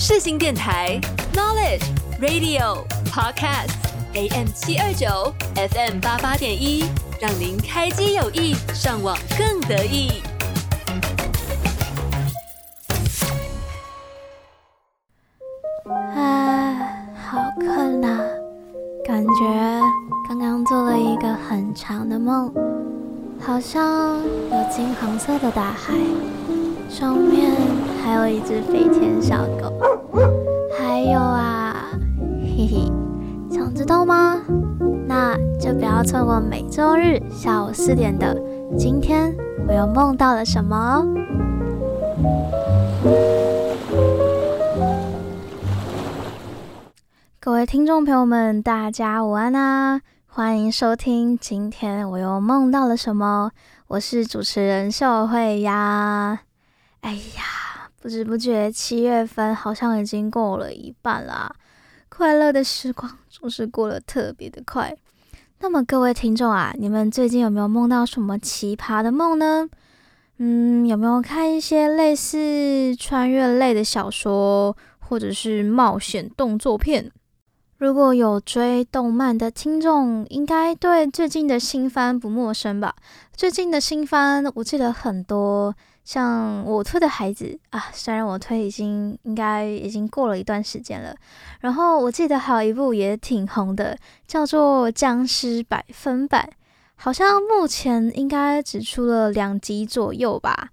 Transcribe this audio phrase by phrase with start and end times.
[0.00, 0.96] 世新电台
[1.34, 1.82] Knowledge
[2.20, 3.72] Radio Podcast
[4.14, 6.84] AM 七二九 FM 八八点一，
[7.20, 10.22] 让您开机有益，上网更得意。
[16.14, 16.76] 啊，
[17.28, 18.20] 好困啊！
[19.04, 19.82] 感觉
[20.28, 22.54] 刚刚做了一个很长的梦，
[23.40, 25.92] 好像有金黄色的大海，
[26.88, 27.50] 上面
[28.04, 29.72] 还有一只飞天小狗。
[30.78, 31.90] 还有啊，
[32.40, 32.92] 嘿嘿，
[33.50, 34.40] 想知道吗？
[35.06, 38.34] 那就不要错过每周日下午四点的
[38.76, 39.34] 《今天
[39.66, 41.06] 我又梦到了什么》哦。
[47.40, 50.02] 各位听众朋友们，大家午安啊！
[50.26, 53.50] 欢迎收听《今天我又梦到了什么》，
[53.88, 56.40] 我是主持人秀慧呀。
[57.00, 57.67] 哎呀！
[58.00, 61.52] 不知不觉，七月份好像已经过了一半啦。
[62.08, 64.96] 快乐的时光总是过得特别的快。
[65.60, 69.68] 那么各位听众啊，你们最近有没有梦到什么奇葩的梦呢？
[70.36, 77.10] 嗯，有没有看一些类似穿越类的小说，或者是冒险动作片？
[77.78, 82.94] 如果有追动漫的听众，应该对最近的新番不陌生吧？
[83.34, 85.74] 最近的新番，我记得很多。
[86.08, 91.14] 像我推的孩子啊，虽然我推已经应该已经过了一段时间了，
[91.60, 93.94] 然后我记得还有一部也挺红的，
[94.26, 96.46] 叫做《僵尸百分百》，
[96.94, 100.70] 好像目前应该只出了两集左右吧。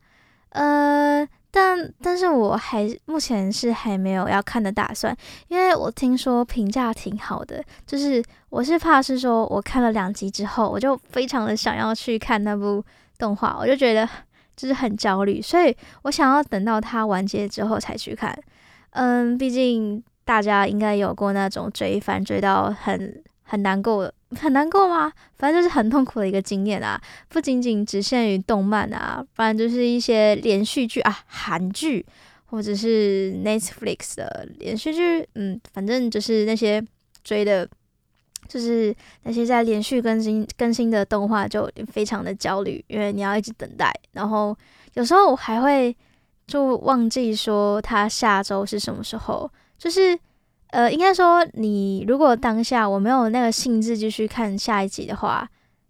[0.52, 5.14] 呃，但但是我还目前是还没有要看的打算，
[5.50, 12.82] 因为我听说评价挺好的，就是我是怕是说我看了两集之后，我就非常的想要去看那部
[13.18, 14.08] 动画，我就觉得。
[14.56, 18.38] 就是很焦虑，所以我想要等到它完结之后才去看。
[18.92, 25.12] 嗯，毕竟大家应该有过那种追番追到很很难过，很难过吗？
[25.38, 27.02] 反正就是很痛苦的一个经验啊！
[27.30, 32.06] 不仅仅只限于动漫啊，不然就是一些连续剧啊，韩剧
[32.46, 36.84] 或者是 Netflix 的连续剧，嗯，反正就是那些
[37.24, 37.68] 追的。
[38.48, 44.56] 就是那些在连续更新更新的动画就非常的焦虑，因为你要一直等待，然后
[44.94, 45.96] 有时候我还会
[46.48, 49.50] 就忘记说它下周是什么时候。
[49.78, 50.18] 就是
[50.72, 55.48] 呃，应该说你如果当下我没有那个兴致继续看下一集的话，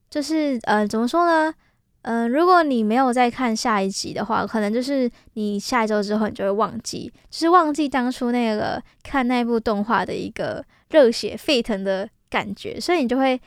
[0.09, 1.53] 就是呃怎么说呢？
[2.01, 12.07] 嗯、如果你没有再看下一集的话，可能就是你下一周之后你就会忘记，就是忘记当初那个看那部动画的一个热血沸腾的。
[12.29, 13.39] 感觉，所以你就会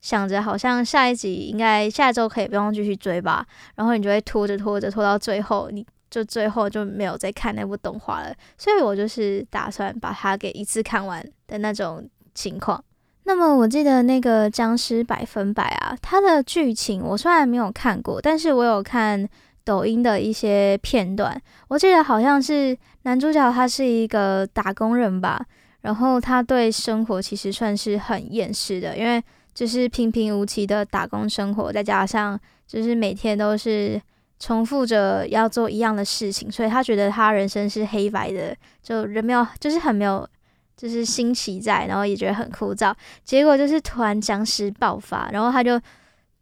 [0.00, 3.46] 想着，好像下一集应该下周可以不用继续追吧，
[3.76, 8.34] 然后你就会拖着拖着拖到最后，你就最后就没有再看那部动画了。
[8.58, 12.84] 所以我就是打算把它给一次看完的那种情况。
[13.24, 19.26] 那么我记得那个僵尸百分百啊，它的剧情我虽然没有看过，但是我有看
[19.64, 25.42] 抖音的一些片段，我记得好像是男主角他是一个打工人吧。
[25.84, 29.22] 然后他对生活其实算是很厌世的，因为
[29.52, 34.00] 就是平平无奇的打工生活，再加上就是每天都是
[34.38, 40.26] 重复着要做一样的事情，所以他觉得他人生是黑白的，就人没有，就是很没有，
[40.74, 42.94] 就是新奇在，然后也觉得很枯燥。
[43.22, 45.78] 结果就是突然僵尸爆发，然后他就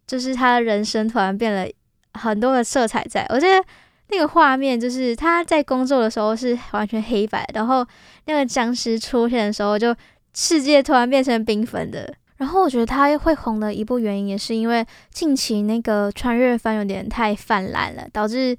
[0.07, 1.69] 就是他的人生突然变了
[2.13, 3.61] 很多的色彩在，我觉得。
[4.09, 7.85] 那个画面就是他在工作的时候是完全黑白，然后
[8.25, 9.95] 那个僵尸出现的时候，就
[10.33, 12.13] 世界突然变成缤纷的。
[12.37, 18.55] 然后我觉得他会红的一部原因，也是因为近期那个穿越番有点太泛滥了，导致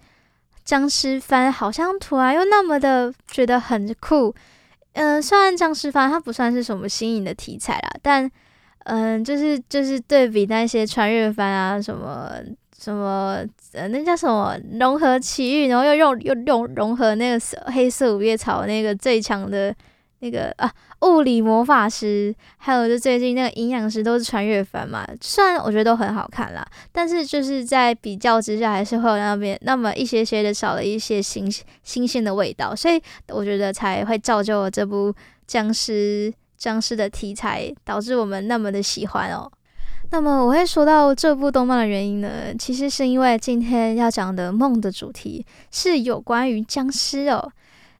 [0.65, 4.35] 僵尸番好像突然又那么的觉得很酷。
[4.95, 8.31] 嗯、呃，虽然僵尸番它不算是什么新颖的题材啦，但
[8.85, 12.31] 嗯、就是就是对比那些穿越番啊什么。
[12.85, 17.41] 什么呃，那叫什么融合奇遇，然后又用又用融合那个
[17.73, 19.75] 黑色五叶草那个最强的
[20.19, 20.71] 那个啊
[21.01, 25.03] 物理魔法师，还有就最近那个阴阳师都是穿越番嘛。
[25.23, 31.51] 虽然我觉得都很好看啦，但是就是在比较之下，还是会有那边那么一些些的少了一些新
[31.83, 35.15] 新鲜的味道，所以我觉得才会造就了这部
[35.47, 39.51] 僵尸僵尸的题材，导致我们那么的喜欢哦。
[40.15, 47.51] 那么我会说到这部动漫的原因呢，其实是因为今天要讲的梦的主题是有关于僵尸哦。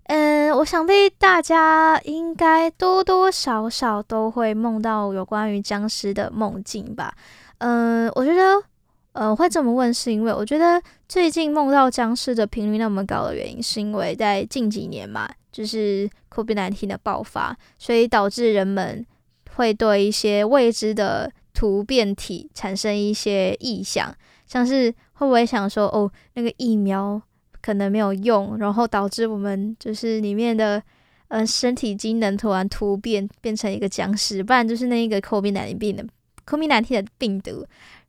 [0.05, 7.13] 嗯，我想必大家应该多多少少都会梦到有关于僵尸的梦境吧。
[7.59, 8.63] 嗯，我觉得，
[9.15, 15.29] 呃，会这么问是因为我觉得最近梦到僵尸的频率那么高的原因，是因为在近几年嘛。
[15.51, 19.05] 就是 COVID-19 的爆发，所以导致人们
[19.57, 24.15] 会对一些未知的突变体产生一些异想，
[24.45, 27.23] 像是会不会想说，哦，那个疫苗
[27.63, 30.83] 可能没有用，然后导致我们就是里面的
[31.29, 36.05] 呃身体机能突然突变，变成一个僵尸，不然就是那一个 COVID-19 病的
[36.45, 37.65] COVID-19 的病毒，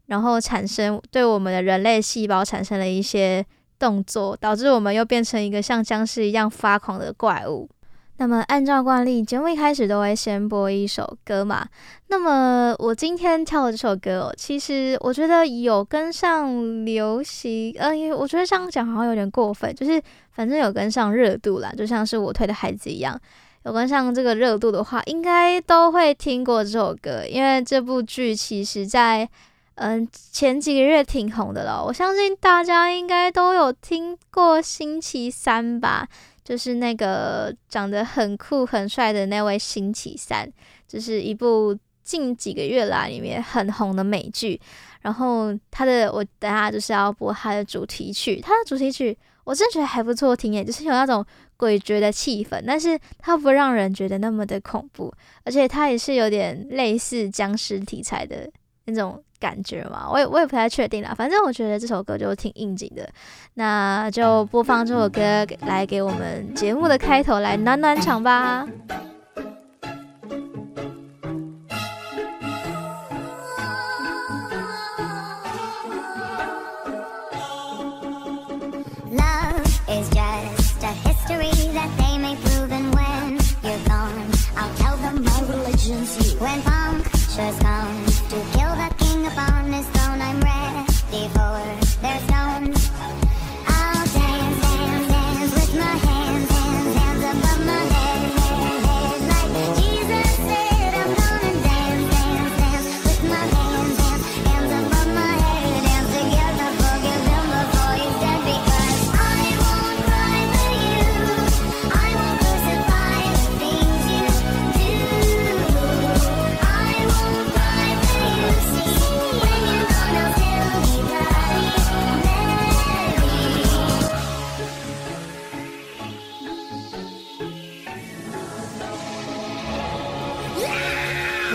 [0.08, 3.46] 然后产生对我们的人类细胞产生了一些
[3.78, 7.70] 动作，导致我们又变成一个像僵尸一样发狂的怪物。
[8.18, 11.68] 那么，按照惯例，节目一开始都会先播一首歌嘛。
[12.08, 20.02] 那么，我今天挑的这首歌哦，其实我觉得有跟上流行，呃，因为我觉得这样讲好像有点过分，就是
[20.32, 23.20] 反正有跟上热度啦，就像是我推的孩子一样，
[23.64, 29.30] 有跟上这个热度的话，应该都会听过这首歌，因为这部剧其实在
[29.78, 36.08] 嗯、前几个月挺红的了，我相信大家应该都有听过《星期三》吧。
[36.46, 40.48] 就是那个长得很酷很帅的那位星期三，
[40.88, 44.62] 就是一部近几个月来里面很红的美剧。
[45.02, 51.26] 然后他的我等下就是要播他的主题曲，他的主题曲我真觉得还不错听耶，就是有那种
[51.58, 55.14] 诡谲的气氛，但是它不让人觉得那么的恐怖，
[55.44, 58.50] 而且它也是有点类似僵尸题材的
[58.86, 59.22] 那种。
[59.38, 61.14] 感觉嘛，我也我也不太确定啦。
[61.16, 63.08] 反正我觉得这首歌就挺应景的，
[63.56, 68.66] 那就播放这首歌来给我们节目的开头来暖暖场吧。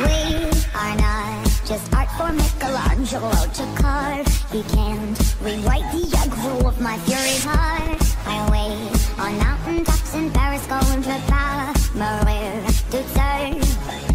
[0.00, 4.26] We are not just art for Michelangelo to carve.
[4.50, 8.00] He can't rewrite the aggro of my fury heart.
[8.26, 14.10] I wait on mountain tops in Paris, going to power, Maria to serve.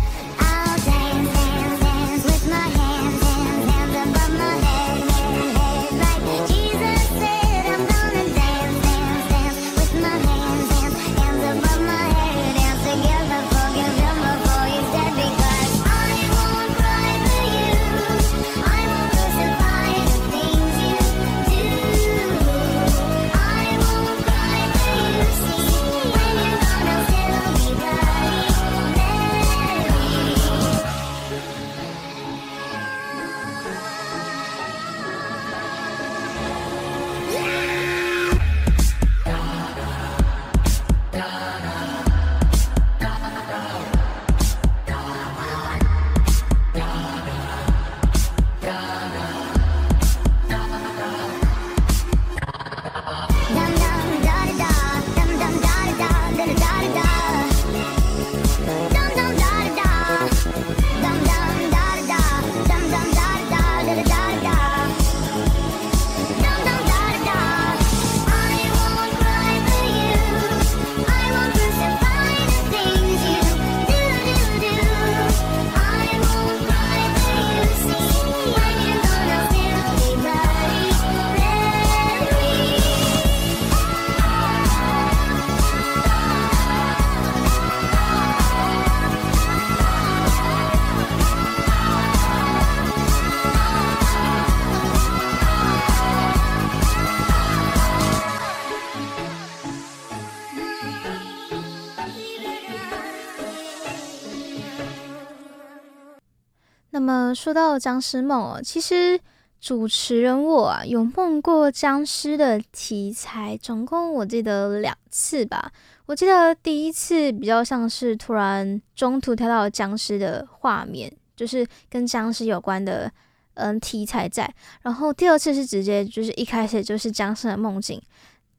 [107.06, 109.20] 那么说到僵尸梦哦，其实
[109.62, 115.72] 主持人我啊有梦过僵尸的题材，总共我记得两次吧。
[116.08, 123.12] 我记得第一次比较像是突然中途跳到僵尸的画面，就是跟僵尸有关的
[123.54, 124.52] 嗯题材在。
[124.82, 128.02] 然后第二次是直接就是一开始就是僵尸的梦境。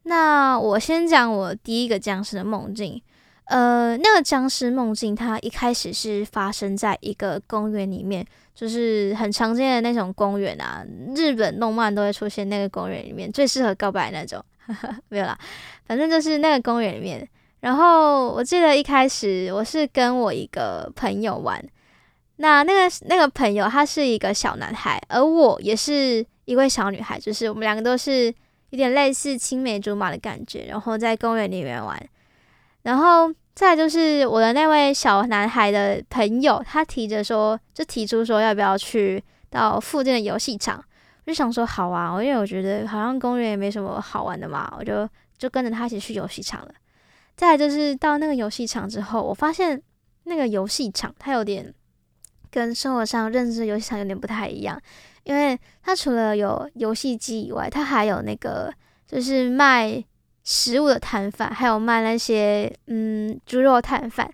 [0.04, 3.02] 那我先讲我第一个僵尸的梦境。
[3.46, 10.84] 呃，那个僵尸梦境，它一开始是发生在一个公园里面，就是很常见的那种公园啊，
[11.14, 14.44] 日本动漫都会出现那个公园里面，最适合告白那种。
[14.66, 15.38] 呵呵，没有啦，
[15.84, 17.26] 反正就是那个公园里面。
[17.60, 21.64] 然后我记得一开始我是跟我一个朋友玩，
[22.38, 28.26] 那那个那个朋友他是一个小男孩，而我也是一位小女孩，就是我们两个都是
[28.70, 31.96] 有点类似青梅竹马的感觉，然后在公园里面玩。
[32.86, 40.76] 然后再就是我的那位小男孩的朋友，他提着说，就提出说要不要去到附近的游戏场，
[41.24, 46.68] 我就想说好啊，因为我觉得好像公园也没什么好玩的嘛，我就就跟着他一起去游戏场了。
[47.34, 49.82] 再来就是到那个游戏场之后，我发现
[50.22, 51.74] 那个游戏场它有点
[52.52, 54.80] 跟生活上认知的游戏场有点不太一样，
[55.24, 58.72] 因为它除了有游戏机以外，它还有那个
[59.08, 60.04] 就是卖。
[60.48, 64.30] 食物的摊贩，还有卖那些嗯猪肉摊贩，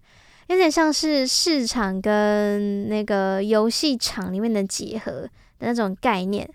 [0.49, 6.47] 有点像是市场跟那个游戏场里面的结合的那种概念。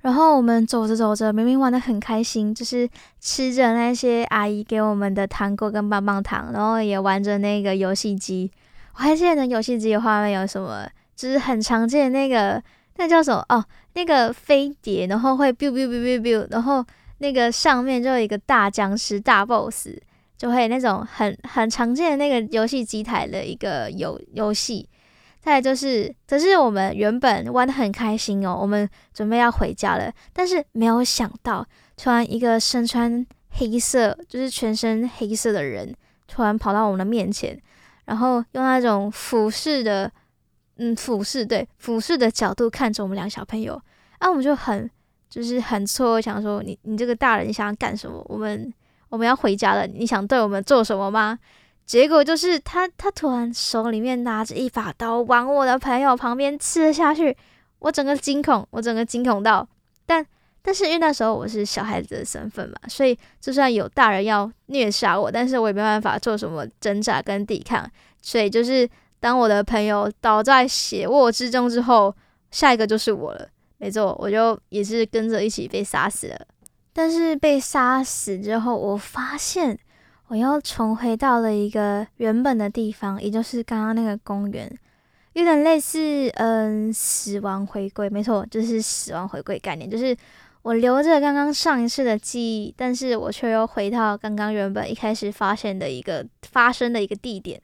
[0.00, 2.88] 然后我们走着走着，明明玩得很开心，就是
[3.20, 8.50] 吃着那些阿姨给我们的糖果跟棒棒糖，然后也玩着那个游戏机。
[8.94, 12.60] 我还记得那游戏机的画面有什么，就是很常见的那个
[12.96, 16.84] 那叫什么哦，那个飞碟，然后会 biu biu biu biu biu，然后。
[17.20, 19.88] 那个上面就有一个大僵尸大 boss，
[20.38, 24.88] 就会那种很很常见的那个游戏机台的一个游游戏。
[25.38, 35.94] 再来就是，可是我们原本玩得很开心哦，我们准备要回家了，但是没有想到，突然一个身穿黑色，就是全身黑色的人，
[36.26, 37.60] 突然跑到我们的面前，
[38.06, 40.10] 然后用那种俯视的，
[40.76, 43.80] 嗯，俯视，对，俯视的角度看着我们两个小朋友，
[44.18, 44.90] 啊，我们就很。
[45.30, 48.20] 就是很错，想说你你这个大人你想要干什么？
[48.28, 48.70] 我们
[49.08, 51.38] 我们要回家了，你想对我们做什么吗？
[51.86, 57.36] 结果就是他他突然手里面拿着一把刀往我的朋友旁边刺了下去，
[57.78, 59.66] 我整个惊恐，我整个惊恐到，
[60.04, 60.24] 但
[60.62, 67.88] 但是因为那时候我是小孩子的身份嘛，所以就算有大人要虐杀我，但是我也没办法做什么挣扎跟抵抗，
[68.20, 72.14] 所以就是当我的朋友倒在血泊之中之后，
[72.50, 73.48] 下一个就是我了。
[73.80, 76.46] 没错，我就也是跟着一起被杀死了。
[76.92, 79.78] 但是被杀死之后，我发现
[80.28, 84.70] 我又重回到了一个原本的地方，也就是刚刚那个公园，
[85.32, 88.10] 有点类似嗯死亡回归。
[88.10, 90.14] 没错，就是死亡回归概念，就是
[90.60, 97.58] 我留着刚刚上一次的记忆，但是我却又回到刚刚原本一开始发现的一个发生的一个地点。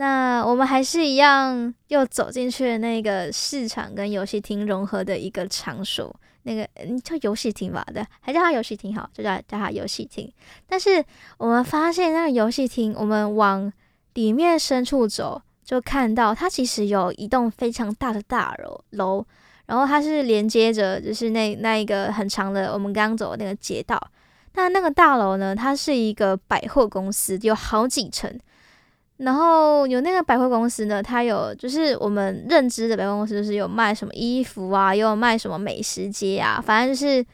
[0.00, 6.14] 那我们还是一样，又走进去了那个市场跟游戏厅融合的一个场所，
[6.44, 10.32] 那个嗯叫游戏厅吧，对，还叫它游戏厅好，就叫叫它游戏厅。
[10.68, 11.04] 但是
[11.36, 13.72] 我们发现那个游戏厅，我们往
[14.14, 19.26] 里面深处走，就看到它其实有一栋非常大的大楼楼，
[19.66, 24.00] 然后它是连接着，就是那那一个很长的我们刚刚走的那个街道。
[24.54, 28.38] 那那个大楼呢，它是一个百货公司，有好几层。
[29.18, 37.24] 然后有那个百货公司呢，它有就是我们认知的百货公司，就是有卖什么衣服啊，也有卖什么美食街啊，反正就是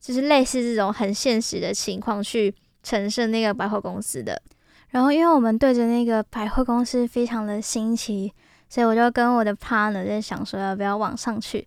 [0.00, 4.42] 就是类似这种很现实的情况去陈设那个百货公司的。
[4.88, 8.32] 然后因为我们对着那个百货公司非常的新奇，
[8.68, 11.64] 所以我就跟我的 partner 在想说要不要往上去，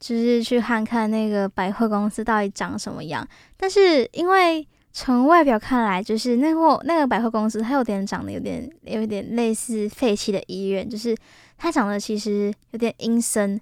[0.00, 3.28] 就是去看看那个百货公司到底长什么样。
[3.58, 11.16] 但是因为从外表看来，就是那货那个百货公司，它有点长得有点有点类似废弃的医院，就是
[11.56, 13.58] 它长得其实有点阴森，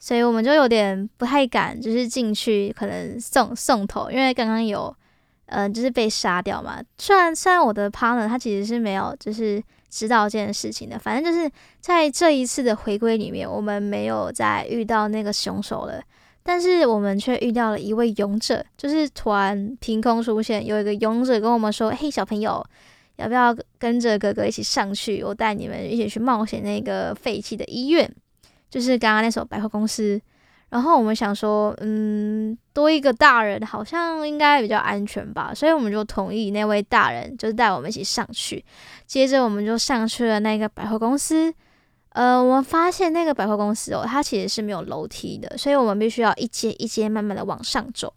[0.00, 4.92] 所以我们就有点不太敢，就是进去可能送送头，因为刚刚有
[5.46, 6.82] 呃就是被杀掉嘛。
[6.98, 11.48] 虽然虽然我的 partner 他其实是没有就是知道这件事情的，反正就是
[11.80, 16.02] 在这一次的回归里面，我们没有再遇到那个凶手了。
[16.42, 22.64] 但是我们却遇到了一位勇者，就是突然凭空出现，有一个勇者跟我们说：“嘿，小朋友，
[23.16, 25.22] 要不要跟着哥哥一起上去？
[25.22, 28.10] 我带你们一起去冒险那个废弃的医院，
[28.70, 30.20] 就是刚刚那所百货公司。”
[30.70, 38.64] 然后我们想说，嗯，多一个大人好像应该比较安全吧，所以我们就同意那位大人就是带我们一起上去。
[39.04, 41.52] 接着我们就上去了那个百货公司。
[42.10, 48.12] 呃，我们发现那个百货公司哦，它其实是没有楼梯的，所以我们必须要一阶一阶慢慢的往上走。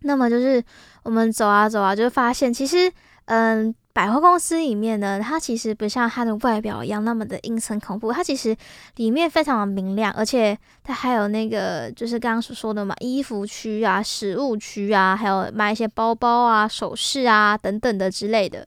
[0.00, 0.62] 那么就是
[1.02, 2.92] 我们走啊走啊，就发现其实
[3.26, 3.74] 嗯。
[3.94, 8.56] 百货公司里面呢，它其实不像它的外表一样那么的阴森恐怖，它其实
[8.96, 18.66] 里面非常的明亮，而且它还有那个就是刚刚所说的嘛，衣服区啊、食物区啊，还有卖一些包包啊、首饰啊等等的之类的。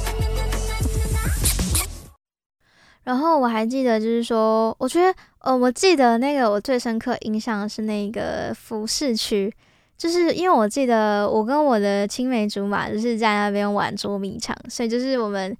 [3.03, 9.53] 然后我还记得，就是说，我觉得，呃，我记得那个我最深刻印象是那个服饰区，
[9.97, 15.55] 就是因为我记得我跟我的青梅竹马就是在那边玩捉迷藏，所以就是我们。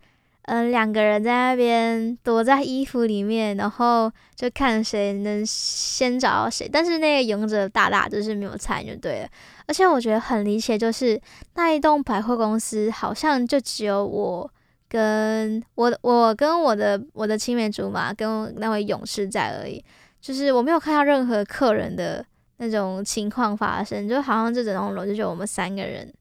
[0.45, 6.67] 嗯，两个人在那边躲在衣服里面，然后就看谁能先找到谁。
[6.69, 9.29] 但是那个勇者大大就是没有参与，对了。
[9.67, 11.21] 而且我觉得很离奇，就是
[11.53, 14.51] 那一栋百货公司好像就只有我
[14.91, 19.81] 跟我我跟我的我的青梅竹马跟那位勇士在而已，
[20.19, 22.25] 就是我没有看到任何客人的
[22.57, 26.13] 那种情况发生，就好像这整栋楼就只有我们三个人。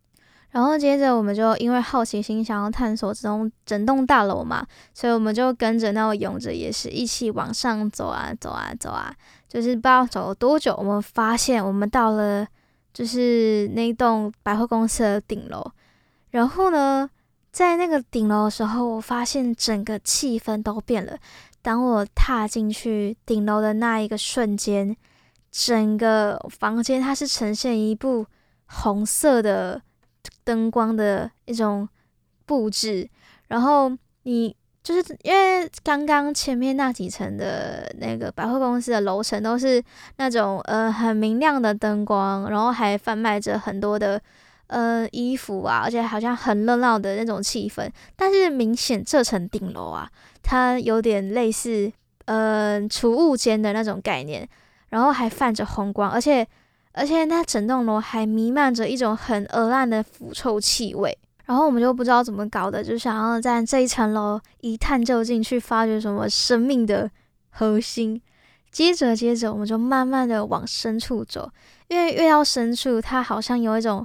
[0.51, 9.13] 然后接着我们就因为好奇心想要探索这栋整栋大楼嘛，所以我们就跟着那位勇者也是一起往上走啊走啊走啊，
[9.49, 12.47] 就是不知道走了多久，我们发现我们到了
[12.93, 15.65] 就是那栋百货公司的顶楼。
[16.31, 17.11] 然后呢，
[17.53, 21.19] 在那个顶楼的时候，我发现整个气氛都变了。
[21.63, 24.97] 当我踏进去顶楼的那一个瞬间，
[25.51, 28.27] 整个房间它是呈现一部
[28.67, 29.83] 红色的。
[30.43, 31.89] 灯光的一种
[32.45, 33.09] 布置，
[33.47, 33.91] 然后
[34.25, 39.83] 你就是因为刚刚前面那几层的那个百货公司的楼层都是
[40.17, 44.21] 那种呃很明亮的灯光，然后还贩卖着很多的
[44.71, 47.89] 呃衣服啊，而且好像很热闹的那种气氛。
[48.17, 50.11] 但是明显这层顶楼啊，
[50.43, 51.93] 它有点类似
[52.25, 54.49] 呃储物间的那种概念，
[54.89, 56.47] 然后还泛着红光，而且。
[56.93, 67.09] 而且那整栋楼还弥漫着一种很恶烂的腐臭气味，然后我们就不知道怎么搞的，就想要在这一层楼一探究竟，去发掘什么生命的
[67.51, 68.21] 核心。
[68.73, 71.49] 接着，接着我们就慢慢的往深处走，
[71.87, 74.05] 因为越到深处，它好像有一种，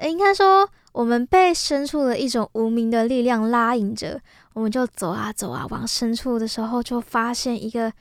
[0.00, 4.20] 应该说我们被深处的一种无名的力量拉引着，
[4.54, 7.92] 我们就走啊走啊，往深处的时候，就发现一个，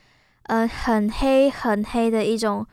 [0.44, 2.66] 呃，很黑很黑的一种。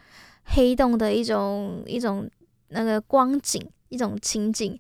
[0.45, 2.29] 黑洞的一种一种
[2.71, 4.77] 那个光景，一种情景，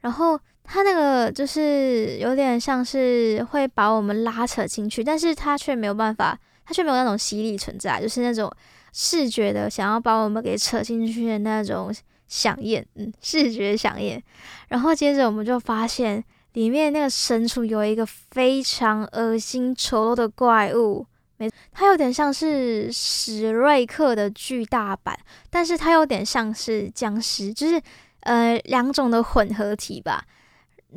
[0.00, 8.52] 然后它那个就是有点像是会把我们拉扯进去，但是它却没有办法，它却没有那种吸力存在，就是那种
[8.92, 11.90] 视觉的想要把我们给扯进去的那种
[12.28, 14.20] 响应，嗯，视觉响应。
[14.68, 21.06] 然后接着我们就发现里面那个深处有一个非常恶心丑陋的怪物。
[21.38, 25.18] 没，它有点像是史瑞克的巨大版，
[25.50, 27.80] 但是它有点像是僵尸，就是
[28.20, 30.24] 呃两种的混合体吧。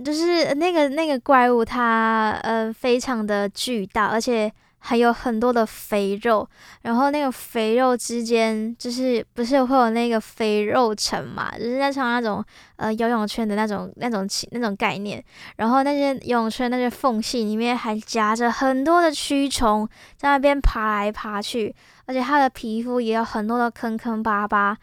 [0.03, 4.51] 就是那个那个怪物它，它呃非常的巨大，而且。
[4.81, 6.47] 还有很多的肥肉，
[6.83, 11.51] 然后那个肥肉之间就是不是会有那个肥肉层嘛？
[11.57, 12.43] 就是在像那种
[12.77, 15.23] 呃游泳圈的那种那种那种概念。
[15.57, 24.77] 然后那些游泳圈那些缝隙里面还夹着很多的蛆虫在那边爬来爬去，而且它的皮肤也有很多的坑坑巴巴。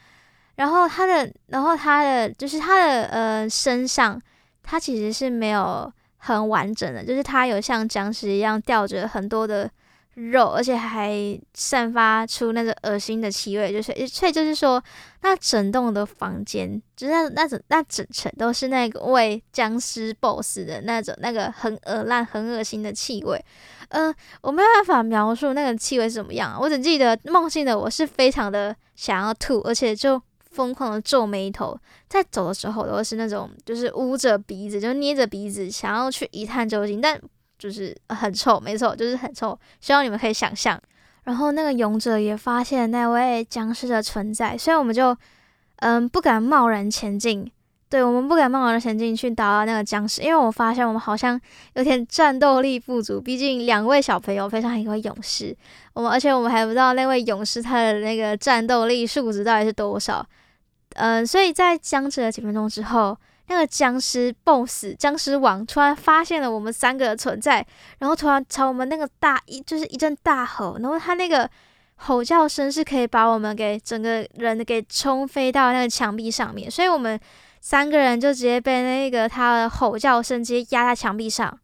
[0.57, 4.21] 然后它的，然后它的就是它的呃身上，
[4.63, 9.71] 它其实是没有很完整的，就是它有像僵尸一样吊着很多的。
[10.17, 14.83] 肉，而且还散发出那个恶心的气味，就是，所以就是说，
[15.21, 23.45] 那整栋的房间，就是那那整那整层都是那个味僵尸 BOSS 的那种那个很恶烂、很恶心的气味。
[23.91, 37.21] 嗯、我没有办法描述那个气味是怎么样，我只记得梦境的我是非常的想要吐，而且就疯狂的皱眉头，在走的时候都是那种就是捂着鼻子，就捏着鼻子想要去一探究竟，但。
[37.59, 39.59] 就是很臭，没错，就是很臭。
[39.81, 40.81] 希望你们可以想象。
[41.25, 45.17] 然后那个勇者也发现那位僵尸的存在，所以我们就
[45.77, 47.51] 嗯不敢贸然前进。
[47.89, 51.41] 对，我们不敢贸然前进去打那个僵尸，因为我发现我们好像
[51.75, 53.21] 有点战斗力不足。
[53.21, 55.57] 毕竟两位小朋友配上一位勇士，
[55.95, 60.27] 我们而且我们还不知道那位勇士他的那个战斗力数值到底是多少。
[60.95, 63.17] 嗯，所以在僵持了几分钟之后，
[63.49, 67.67] 那个僵尸 BOSS 僵尸王突然发现了我们三个的存在，
[67.99, 71.49] 然后突然朝我们那个大一就是一阵大吼，然后他那个
[71.97, 77.19] 吼叫声是可以把我们给整个人给冲飞到那个墙壁上面，所以我们
[77.61, 81.59] 三个人就直接被那个他的吼叫声直接压在墙壁上。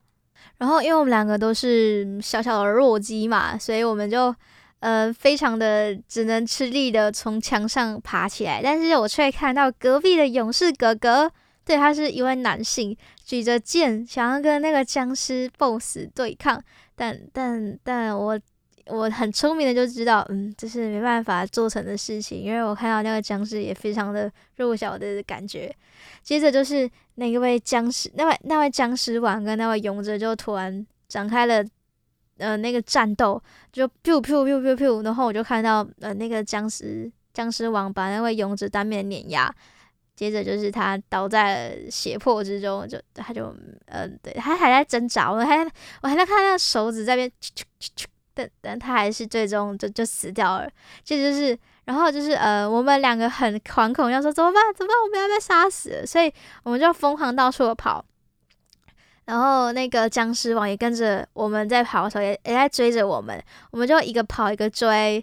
[0.59, 4.35] 然后因为我们两个都是小小的弱鸡嘛，所以我们就。
[4.83, 11.31] 呃，非常的只能吃力的从墙上爬起来，但是我却看到隔壁的勇士哥哥，
[11.73, 16.63] 对，他是一位男性，举着剑想要跟那个僵尸 BOSS 对抗，
[16.95, 18.39] 但但但我
[18.89, 25.75] 我很聪明的就知道，嗯，这是没办法做成的事情，因为我看到那个僵尸也非常的弱小的感觉。
[26.23, 31.65] 接着就是那一位僵尸，那位那位僵尸王跟那位勇者就突然展开了。
[32.37, 33.41] 呃，那个战斗
[33.73, 39.55] 就 biu biu biu biu biu，然后我就看到呃那个僵尸僵尸王把那位勇者当面碾压，
[40.23, 43.53] 接着就是他倒在了血泊之中，就他就
[43.87, 45.59] 嗯、对，他还在挣扎，我还
[46.01, 47.29] 我还在看那个手指在边，
[48.33, 50.71] 但但他还是最终就就死掉了。
[51.03, 54.63] 这就是，然后就是呃，我们两个很惶恐，要说怎么办？
[54.73, 54.97] 怎么办？
[55.05, 56.33] 我们要被杀死，所以
[56.63, 58.05] 我们就疯狂到处跑。
[59.25, 65.21] 然后那个僵尸王也跟着我们在跑的时候，也也在追着我们，我们就一个跑一个追。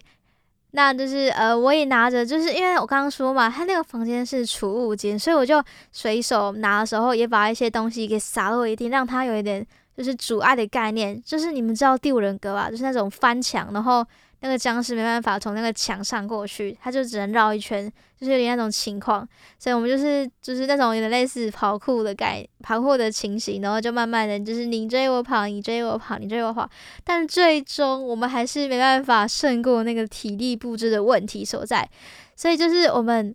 [0.72, 11.20] 那就是呃，我也拿着，就是因为我刚刚说嘛，他那个房间是储物间，所以我就随手拿的时候，也把一些东西给洒落一地，让他有一点就是阻碍的概念。
[11.24, 12.70] 就是你们知道第五人格吧？
[12.70, 14.06] 就是那种翻墙，然后。
[14.40, 26.68] 那个僵尸没办法从那个墙上过去，他就只能绕一圈，就是有点那种情况，所以我们就是就是那种有点类似跑酷的概跑酷的情形，然后就慢慢的就是你追我跑，你追我跑，你追我跑，
[27.04, 31.88] 但最终我们还是没办法胜过那个体力不支的问题所在，
[32.34, 33.34] 所以就是我们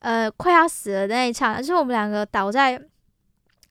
[0.00, 2.80] 呃快要死了那一场，就是我们两个倒在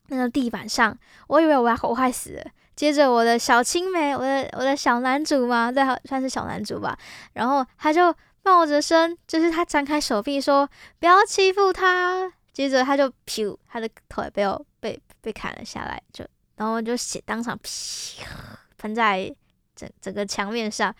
[0.10, 0.95] 那个地板上，
[1.28, 2.43] 我以为我要我快死了。
[2.81, 6.97] 接着我的小青梅，我的我的小男主嘛，对，算是小男主吧。
[7.33, 10.67] 然后他就冒着身，就是他张开手臂说
[10.97, 18.23] ：“不要欺负他。”接着他就噗，他的头也被我被被砍了下来，就然后就血当场噗
[18.79, 19.31] 喷在
[19.75, 20.91] 整整个墙面上。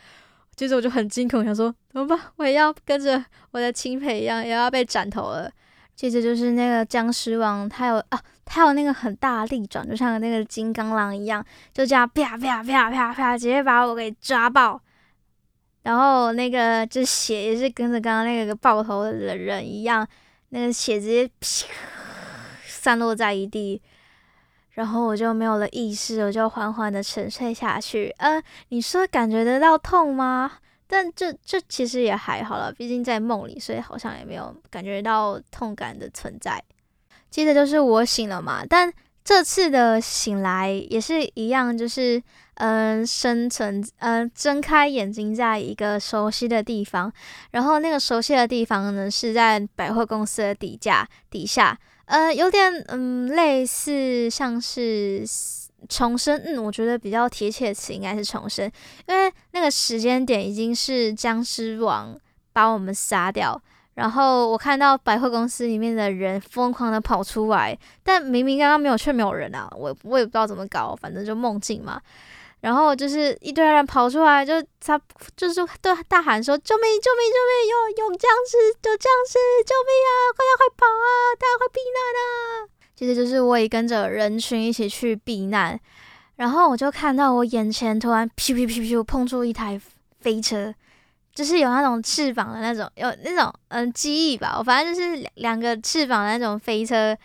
[0.56, 2.20] 接着我就很惊恐，想说怎么办？
[2.36, 5.52] 我也要跟着我的青梅一样，也要被斩头了。
[6.02, 14.82] 接着就是那个僵尸王，他有啊，他有那个很大的利爪，就像那个金刚狼一样，就这样啪啪啪啪啪，直接把我给抓爆。
[15.84, 20.08] 然后那个就血也是跟着刚刚那个爆头的人一样，
[20.50, 21.68] 那个血直接啪
[22.66, 23.80] 散落在一地，
[24.72, 28.12] 然后我就没有了意识，我就缓缓的沉睡下去。
[28.18, 30.54] 嗯、你说感觉得到痛吗？
[30.94, 36.62] 但这这其实也还好了，毕竟在梦里，所以好像也没有感觉到痛感的存在。
[37.30, 38.92] 接着就是我醒了嘛，但
[39.24, 42.22] 这次的醒来也是一样，就是
[42.56, 47.10] 嗯，生存嗯，睁开眼睛，在一个熟悉的地方，
[47.52, 55.24] 然后那个熟悉的地方呢是在百货公司的底价底下，呃，有点嗯，类似像是。
[55.90, 58.70] 重生，嗯，我觉得比较贴切的词应该是重生，
[59.08, 62.18] 因为那个时间点已经是僵尸王
[62.54, 63.62] 把我们杀掉，
[63.96, 72.02] 然后我看到百货公司里面的人疯狂的跑出来，但明明刚刚没有，却没有人啊，我我也不知道怎么搞，反正就梦境嘛，
[72.62, 75.00] 然后就是一堆人跑出来，就他
[75.36, 78.58] 就是都大喊说救命救命救命，有有僵尸
[78.90, 82.71] 有僵尸，救命啊，快点快跑啊，大家快避难啊！
[83.02, 85.80] 其实就是我也跟着人群一起去避难，
[86.36, 89.82] 然后我就看到我眼前突然咻咻咻咻碰出一台
[90.20, 90.72] 飞车，
[91.34, 97.18] 就是有那种翅膀的那种，有那种嗯机翼吧，我反正就是两两个翅膀的那种飞车，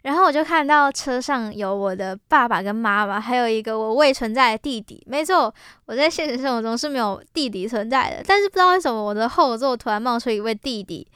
[0.00, 5.04] 然后我就看到车上有我的爸爸跟妈妈，还有一个我未存在的弟弟。
[5.06, 11.06] 没错，我在现实生活中是没有弟弟存在的，但是不知道为什么我的后座突然冒出一位弟弟，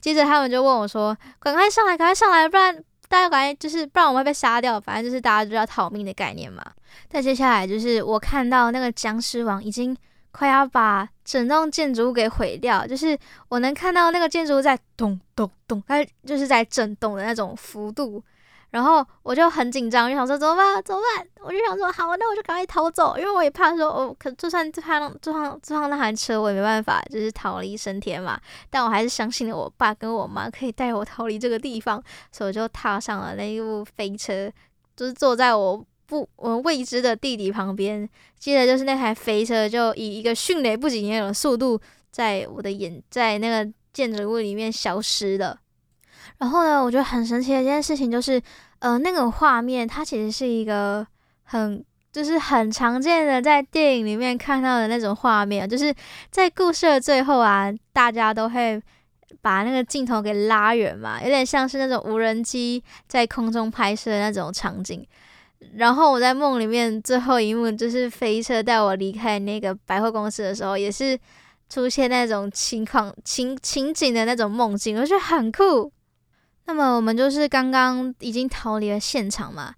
[0.00, 6.64] 接着他们就问我说：“赶快上来，赶快上来，不然。”大家感觉就是不然我们会被杀掉，反正就是大家都要逃命的概念嘛。
[7.08, 9.96] 但接下来就是我看到那个僵尸王已经
[10.30, 13.18] 快要把整栋建筑物给毁掉，就是
[13.48, 18.22] 我能看到那个建筑物在咚咚咚，它就是在震动的那种幅度。
[18.70, 20.82] 然后我就很紧张，就想说怎么办？
[20.84, 21.26] 怎么办？
[21.42, 28.40] 我就想说好，那我就赶快逃走，因为我也怕说哦，可就算坐上坐上坐上那台车，我也没办法就是逃离升天嘛。
[28.70, 34.50] 但我还是相信了我爸跟我妈可以带我逃离这个地方，所以我就踏上了那一部飞车，
[34.96, 38.08] 就是坐在我不我未知的弟弟旁边。
[38.38, 41.80] 接着就是那台飞车就以一个迅雷不及掩耳的速度，
[42.12, 45.58] 在我的眼在那个建筑物里面消失了。
[46.38, 48.40] 然后呢，我觉得很神奇的一件事情就是，
[48.78, 51.06] 呃，那个画面它其实是一个
[51.44, 55.94] 很就是很常见的在电影里面看到的那种画面，就是
[56.30, 58.82] 在故事的最后啊，大家都会
[59.40, 65.06] 把那个镜头给拉远嘛，有点像是那种无人机在空中拍摄的那种场景。
[65.76, 71.16] 然后我在梦里面最后一幕就是飞车带我离开那个百货公司的时候，也是
[71.68, 75.92] 出现那种情况情情景的那种梦境，我觉得很酷。
[76.70, 79.74] 那么我们就是刚刚已经逃离了现场嘛，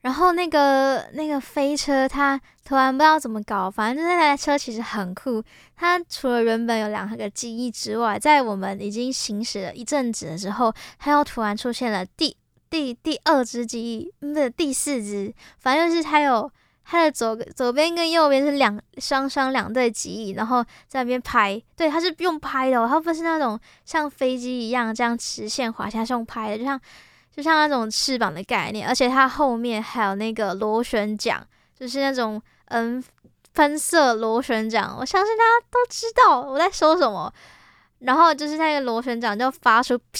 [0.00, 5.40] 然后那个那个飞车它突然不知道怎么搞，反正就那台车其实很酷。
[5.76, 12.36] 它除了原本有两个机翼之外，在我们已经行驶了一阵子的时候，它又突然出现了第。
[12.70, 16.50] 第第二只机翼，不是第四只，反正就是它有
[16.84, 26.80] 它的左左边跟右边是两双双两对机翼，然后在那边拍，对，它是用拍的，它不是那种像飞机一样这样直线滑下，是用拍的，就像
[27.34, 31.44] 就像那种翅膀的概念，而且它后面还有那个螺旋桨，
[31.78, 33.02] 就是那种嗯
[33.54, 37.32] 喷射螺旋桨，我相信大家都知道我在说什么，
[38.00, 39.96] 然后就是那个螺旋桨就发出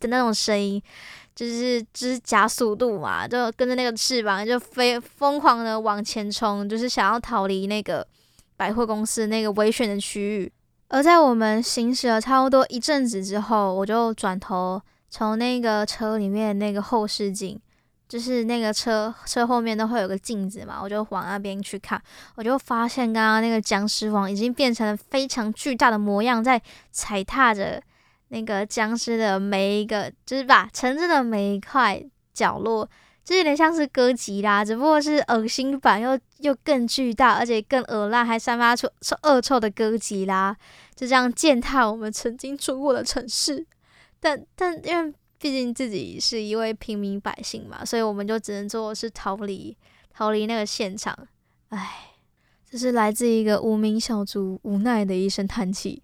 [0.00, 0.82] 的那种声音，
[1.34, 8.06] 就是就是加速度嘛，就跟着那个翅膀就飞，疯狂的往前冲，就是想要逃离那个
[8.56, 10.52] 百货公司那个危险的区域。
[10.88, 17.58] 而在我们行驶了差不多一阵子之后，我就转头从那个车里面那个后视镜，
[18.06, 22.00] 就是那个车车后面都会有个镜子嘛，我就往那边去看，
[22.34, 27.82] 我就发现刚刚那个僵尸王已经变成了非常巨大的模样，在踩踏着。
[28.32, 32.88] 那个僵尸的每一个，就是把城镇的每一块角落，
[33.22, 40.56] 就有点像是哥吉拉，只不过是恶心版，又又更巨大，而且更恶烂，还散发出臭恶臭的哥吉拉，
[40.94, 43.66] 就这样践踏我们曾经住过的城市。
[44.18, 49.76] 但但因为毕竟自己是一位平民百姓嘛，所以我们就只能做是逃离，
[50.10, 51.14] 逃离那个现场。
[51.68, 52.12] 唉，
[52.70, 56.02] 这是来自一个无名小卒无奈的一声叹气。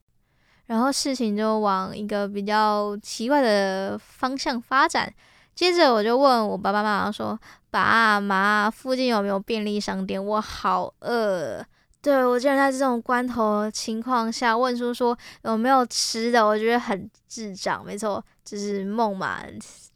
[0.69, 5.13] 然后事情就往一个比较奇怪的方向发展。
[5.55, 7.37] 接着我就问我爸爸妈妈说
[7.69, 10.25] ：“爸妈，附近有没有便利商店？
[10.25, 11.67] 我好饿。”
[12.01, 17.85] 对，我竟然在这种关头情况下问出说有没有吃的，我觉得很智障。
[17.85, 19.41] 没错，就是梦嘛。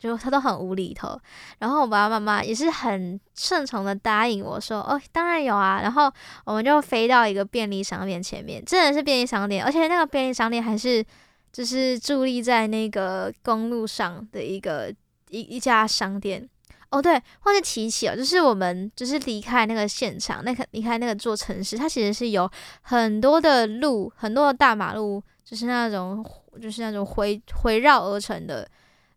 [0.03, 1.17] 就他都很无厘头，
[1.61, 6.13] 然后我爸爸妈妈也是很顺从的答应我说：“哦，当然有啊。”然后
[6.45, 11.05] 我们就飞到一个便利商店前面，真的是便利商店，而且那个便利商店还是
[11.53, 14.93] 就是伫立在那个公路上的一个
[15.31, 16.49] 一一家商店。
[16.91, 17.13] 哦，对，
[17.45, 26.27] 忘记提起了，就是我们就是离开那个现场，那个离开那个座城市，它其实是有很多的路，很多的大马路，就是那种
[26.61, 28.69] 就是那种回回绕而成的。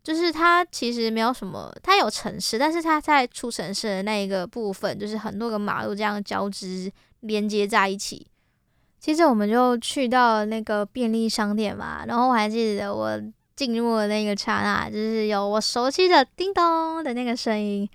[0.05, 6.91] 就是它其实没有什么，它有城市，但是它在出城市的那一个部分，就是很多个马路这样交织
[7.21, 8.27] 连接在一起。
[8.99, 13.19] 接着我们就去到那个便利商店嘛，然后我还记得我
[13.55, 17.89] 进入的那个刹那，就是有我熟悉的叮咚的那个声音，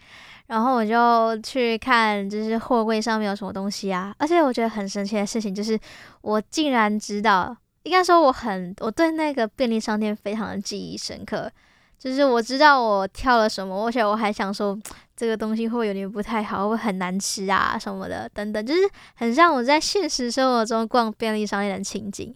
[0.48, 4.12] 然后我就去看，就是货柜上面有什么东西啊。
[4.18, 5.78] 而且我觉得很神奇的事情就是，
[6.22, 11.48] 我竟然知道，应该说我很我对那个便利商店非常的记忆深刻。
[12.00, 14.76] 就是我知道我挑了什么，而且我还想说
[15.14, 18.80] 这个东西会有点不太好，会很难吃啊什么的等等，就是
[19.16, 22.34] 很像我在现实生活中逛便利商店的情景。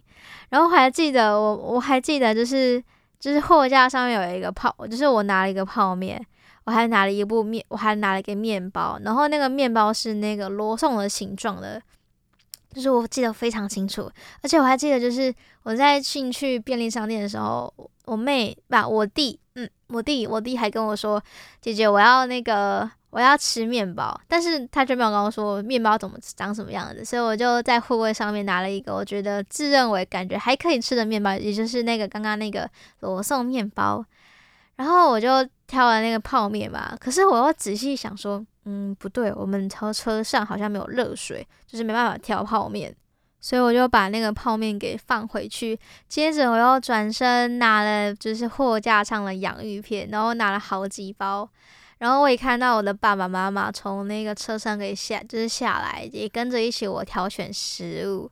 [0.49, 2.81] 然后还记得我我还记得就是
[3.19, 6.23] 就是货架上面有一个泡，就是我拿了一个泡面，
[6.65, 11.81] 我还拿了一部面，我还拿了一个面包，然后那个面包是那个罗宋的形状的。
[12.71, 14.11] 就是我记得非常清楚，
[14.43, 17.73] 而且我还记得，就是我在进去便利商店的时候，
[18.05, 21.21] 我妹把我弟，嗯，我弟，我弟还跟我说
[21.61, 34.05] ：“姐姐，我要那个，我要吃面包。”但是他却没有跟我说面包怎么长什么样子，所以我就在货柜上面拿了一个我觉得自认为感觉还可以吃的面包，也就是那个刚刚那个罗宋面包。
[34.75, 38.45] 然后我就挑了那个泡面吧，可是我又仔细想说。
[38.67, 42.91] 嗯，不对，我们车车上好像没有热水，就是没办法调泡面，
[43.45, 45.79] 所以我就把那个泡面给放回去。
[46.07, 51.47] 接着我又转身拿了就是货架上的洋芋片，然后拿了好几包。
[51.99, 58.31] 然后我也看到我的爸爸妈妈从那个车上给下，就是下来，也跟着一起我挑选食物。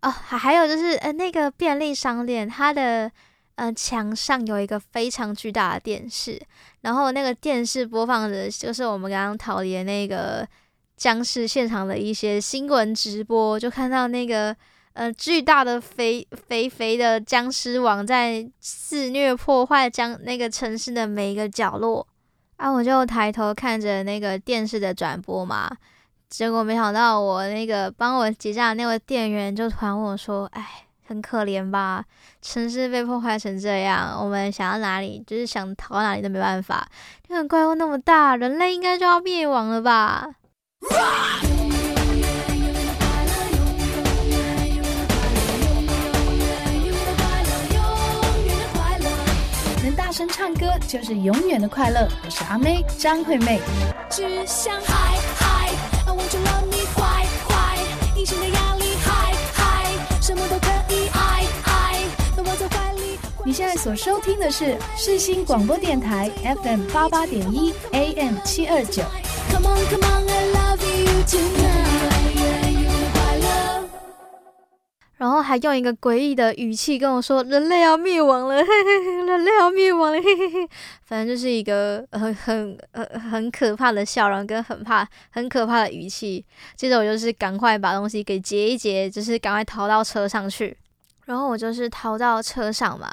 [0.00, 3.12] 哦，还还有就是呃，那个便利商店它的。
[3.56, 6.42] 嗯，墙上有一个非常巨大的电视，
[6.80, 10.44] 然后那个电视播放的就是我们刚刚逃离的那个
[10.96, 14.54] 僵尸现场的一些新闻直播，就看到那个
[14.92, 22.06] 呃巨大的肥肥肥的僵尸王在肆虐破坏将那个城市的每一个角落。
[22.56, 25.70] 啊，我就抬头看着那个电视的转播嘛，
[26.28, 32.02] 结果没想到我那个帮我结账那位店员就突然问我说：“哎。”很可怜吧，
[32.40, 36.88] 城市被破坏成这样，我们想要哪里，就是想逃哪里都没办法。
[37.28, 40.26] 因为怪物那么大，人类应该就要灭亡了吧？
[49.82, 52.08] 能大声唱歌就是永远的快乐。
[52.24, 53.60] 我是阿妹张惠妹。
[54.10, 55.70] 只想嗨嗨，
[56.06, 57.78] 我就让你坏坏，
[58.16, 60.74] 隐形的压力嗨嗨，什么都可以。
[63.46, 66.30] 你现在所收听的是世新广播电台
[66.62, 69.02] FM 八八点一 AM 七二九。
[75.16, 80.68] 然后还用一个诡异的语气跟我说：“人类要灭亡了，嘿嘿嘿，人类要灭亡了，嘿嘿嘿。”
[81.06, 86.44] 反正就是一个很很很很可怕的笑容跟很怕很可怕的语气。
[86.76, 90.76] 接着我就是赶快把东西给结一结，就是赶快逃到车上去。
[91.26, 93.10] 然后我就是逃到车上嘛，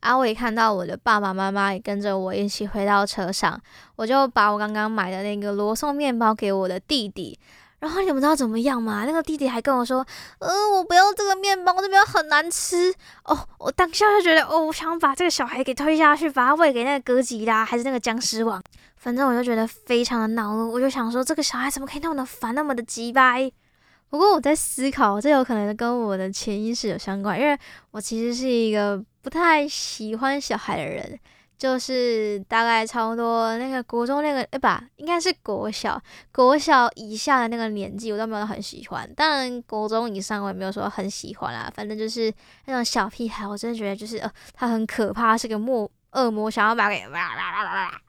[0.00, 3.60] 啊，我也看到我的爸爸妈妈也跟着我一起回到车上，
[3.96, 7.38] 我就把我刚刚买的那个罗宋面包给我的弟弟。
[7.80, 9.04] 然后你们知道怎么样吗？
[9.04, 9.98] 那个弟弟还跟我说
[10.40, 18.62] ：“呃，我不要这个面包，这面包很难吃。”哦，我当下就觉得，哦，我想把这个小孩给推下去，把他喂给那个哥吉拉，还是那个僵尸王。
[18.96, 23.52] 反正我就觉得非常的恼怒，我就想说，这个小孩怎么可以那么的烦，那么的鸡掰？
[24.14, 27.58] 不过我在思考，这有可能跟我的潜意识有相关，因为
[27.90, 31.18] 我其实是一个不太喜欢小孩的人，
[31.58, 36.00] 就是大概差不多那个国中那个，哎吧，应该是国小，
[36.30, 39.12] 国小以下的那个年纪，我都没有很喜欢。
[39.16, 42.32] 当然，国中以上我也没有说很喜欢啦，反正就是
[42.66, 48.00] 那种小屁孩，我真的觉得就是呃，他很可怕，是个魔恶魔，想要把给哇哇哇哇哇。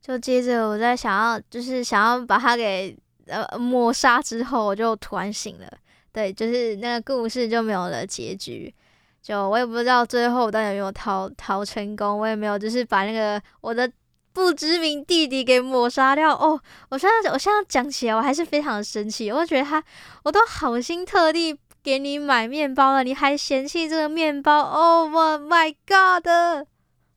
[0.00, 2.98] 就接着我在想要，就是想要把他给。
[3.28, 5.66] 呃，抹杀之后我就突然醒了，
[6.12, 8.74] 对，就是那个故事就没有了结局，
[9.22, 13.90] 就我也不知道最后到底有没有逃逃成功，我也没有就是把那个我的
[14.32, 16.32] 不知名弟弟给抹杀掉。
[16.34, 19.82] 哦，我现在我现在讲起来我还是非常的生气，我觉得他
[20.24, 26.66] 我都好心特地给你买面包了，你还嫌弃这个面包？Oh my God！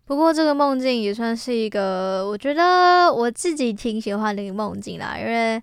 [0.06, 5.62] 不过这个梦境也算是一个我觉得我自己挺喜欢的一个梦境啦，因为。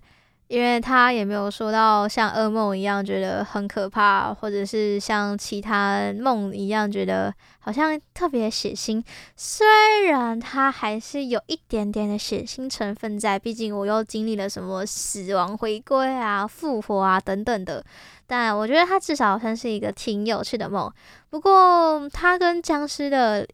[0.49, 8.99] 因为他也没有说到像噩梦一样觉得很可怕，或者是像其他梦一样觉得好像特别血腥。
[9.35, 17.85] 虽然他还是有一点点的血腥成分在，毕竟我又经历了什么死亡回归啊、复活啊等等的。
[18.25, 20.91] 但我觉得他至少算是一个挺有趣的梦。
[21.29, 23.47] 不过他跟僵尸的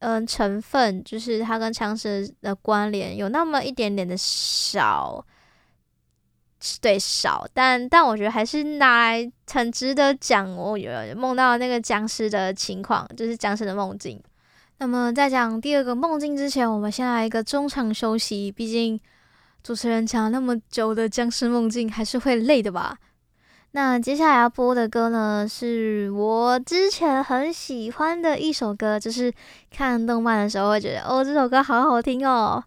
[0.00, 5.24] 嗯成分，就是他跟僵尸的关联有那么一点点的少。
[6.80, 10.54] 对，少，但但我觉得还是拿来很值得讲。
[10.54, 14.20] 我有梦到那个僵尸的情况，就是僵尸的梦境。
[14.78, 18.52] 那么在讲第二个梦境之前，我们先来一个中场休息。
[18.52, 19.00] 毕竟
[19.62, 22.96] 主持人讲了那么久的僵尸梦境，还是会累的吧？
[23.72, 29.32] 那接下来要播的歌呢，是我之前很喜欢的一首歌，就是
[29.70, 32.62] 看动漫的时候会觉得，哦，这首歌好好听哦。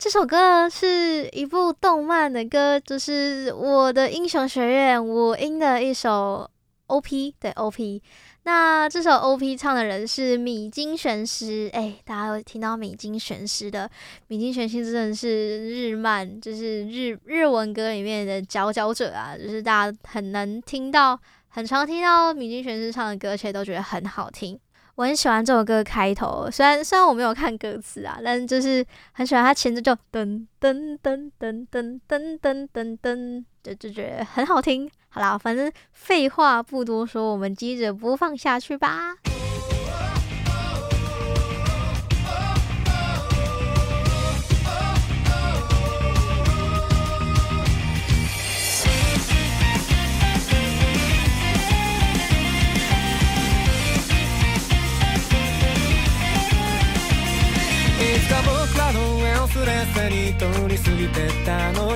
[0.00, 6.50] 这首歌是一部动漫的歌，就是我的英雄学院五音的一首
[6.86, 8.00] OP，对 OP。
[8.44, 13.90] 那这首 OP 唱的人是米津玄师，哎，大家有听到米津玄师的？
[14.28, 24.58] 米津玄师真的是日漫，就是日日文歌里面的佼佼者啊，就是大家很能听到，很常听到米津玄师唱的歌，而且都觉得很好听。
[24.96, 34.90] 我很喜欢这首歌开头，虽然虽然我没有看歌词啊，但就是很喜欢它前奏就噔噔噔噔噔噔噔噔噔，就就觉得很好听。
[35.08, 39.16] 好啦，反正废话不多说，我们接着播放下去吧。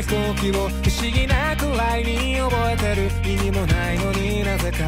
[0.04, 4.78] ったあの飞行机を不思议なくらいに覚えてる意味もないのになぜか。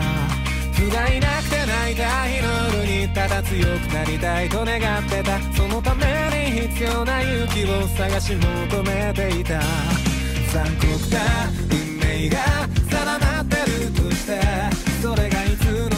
[0.73, 2.49] 不甲斐なくて泣いた日の
[2.79, 5.41] 夜にただ强くなりたいと愿ってた。
[5.55, 6.05] そのため
[6.53, 9.61] に必要な勇気を探し求めていた。
[10.53, 11.19] 残酷な
[11.71, 12.39] 运命が
[12.91, 14.41] 定まってるとして。
[15.03, 15.96] それがいつ怖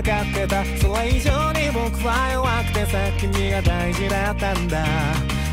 [0.00, 0.64] 分かってた。
[0.64, 4.84] それ以上に仆は弱くてさ君が大事だったんだ。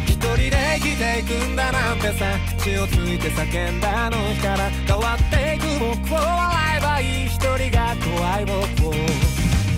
[0.06, 2.26] 一人で生きていくんだなんてさ
[2.58, 5.66] 口をついて叫んだあの日から変わっていく
[6.08, 7.26] 仆を笑えばいい。
[7.26, 8.94] 一人が怖い仆を。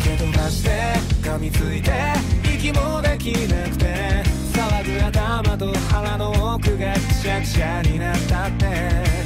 [0.04, 0.70] 蹴飞ばして
[1.22, 1.92] 噛みついて
[2.44, 9.19] 息もできなくて騒ぐ头と腹の奥がくしゃくしゃになったって。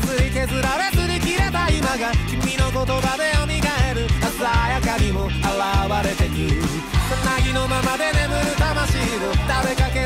[0.00, 3.46] 削り削られずに切れた今が君の言葉で蘇
[3.94, 4.18] る。
[4.38, 5.34] 鮮やかにも現
[6.06, 6.62] れてく
[7.10, 9.97] さなぎのままで眠る魂を食べかけ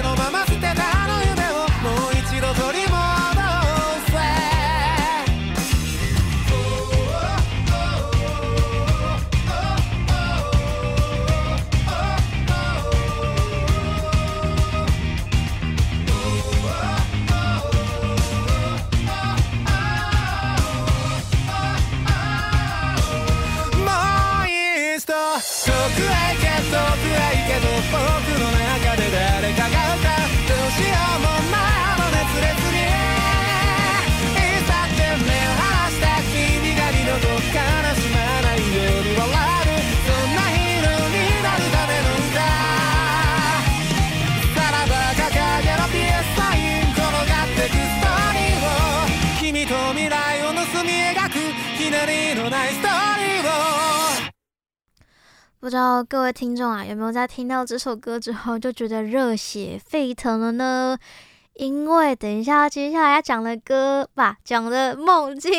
[55.62, 60.98] 不知道各位听众啊，有没有在听到这首歌之后就觉得热血沸腾了呢？
[61.54, 65.52] 因为等一下接下来要讲的歌吧，讲的梦境，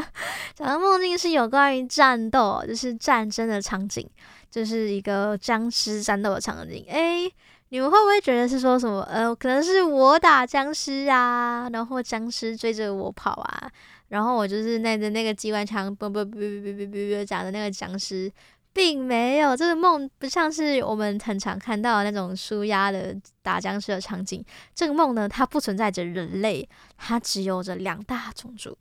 [0.56, 4.08] 讲的梦境是有关于战斗，就是战争的场景，
[4.50, 6.86] 就是一个僵尸战斗的场景。
[6.88, 7.30] 诶，
[7.68, 9.02] 你们会不会觉得是说什么？
[9.02, 13.70] 呃，可能是我打僵尸啊，然后僵尸追着我跑啊，
[14.08, 18.32] 然后我就是带着那个机关枪，啵啵啵啵啵啵啵讲的那个僵尸。
[18.72, 24.44] 并没有，这个梦不像是我们很常看到的那种舒压的打僵尸的场景。
[24.74, 26.66] 这个梦呢，它不存在着人类，
[26.96, 28.76] 它只有着两大种族。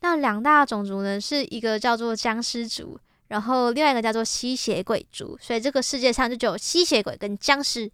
[0.00, 5.38] 那两大种族呢，是一个叫做僵尸族，然后另外一个叫做吸血鬼族。
[5.40, 7.90] 所以这个世界上就只有吸血鬼跟僵尸。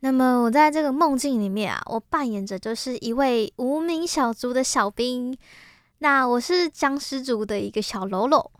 [0.00, 5.36] 那么我在这个梦境里面啊，我扮演着就是一位无名小卒的小兵。
[5.98, 8.50] 那我是僵尸族的一个小喽啰。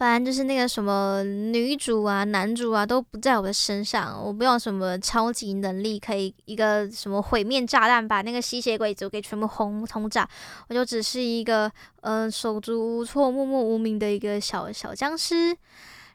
[0.00, 10.26] 反正就是那个什么女主啊、男主啊都不在我的身上，我不用什么超级能力，可以一个什么毁灭炸弹把那个吸血鬼族给全部轰轰炸，
[10.70, 11.70] 我就只是一个
[12.00, 15.54] 嗯、手足无措、默默无名的一个小小僵尸。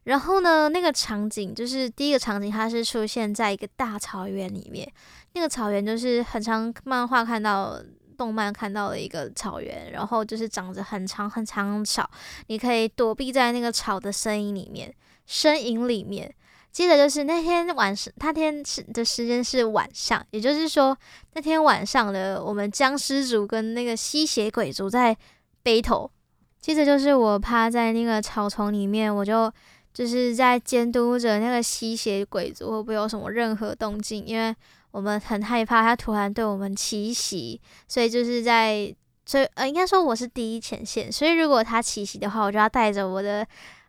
[0.05, 4.91] 然后呢，那个场景就是第一个场景，它是出现在一个大草原里面，
[5.33, 7.79] 那个草原就是很常漫画看到。
[8.15, 12.09] 动漫看到了一个草原，然后就是长着很长很长的草，
[12.47, 14.93] 你可以躲避在那个草的身影里面，
[15.25, 16.33] 身影里面。
[16.71, 20.97] 接着就是那天晚上，那天是的时间是晚上，也就是说
[21.33, 25.15] 那天晚上的我们僵尸族跟那个吸血鬼族在
[25.63, 26.09] battle。
[26.59, 29.49] 接着就是我趴在那个草丛里面，我就
[29.93, 34.53] 就是在监督着那个吸血鬼族会不会有什么任何动静，因为。
[34.95, 43.45] 我们很害怕他突然对我们奇袭，所以就是在，所以呃，应该说我是第一前线，所以如果他奇袭的话，我就要带着我的，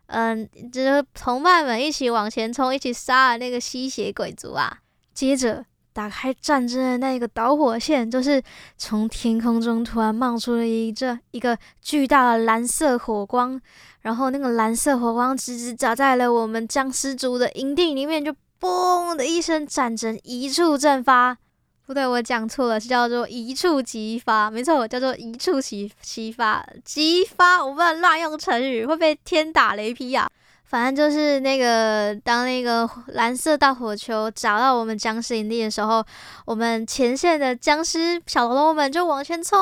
[0.07, 4.79] 嗯、就是同伴们一起往前冲，一起杀了那个吸血鬼族啊！
[5.13, 8.43] 接着打开战争的那个导火线，就是
[8.77, 13.57] 从天空中突然冒出了一这一个巨大的蓝色火光，
[14.01, 18.35] 然后那个蓝色火光直直砸在了我们僵尸族的营地里面，就。
[18.59, 21.37] 嘣的一声，战争一触即发。
[21.85, 24.51] 不对，我讲错了，是叫做一触即发。
[24.51, 26.65] 没错，叫做一触即即发。
[26.83, 30.29] 即发，我不能乱用成语，会被天打雷劈啊！
[30.65, 36.03] 反正就是那个，当那个蓝色大火球砸到我们僵尸营地的时候，
[36.45, 39.57] 我们前线的僵尸小喽啰们就往前冲，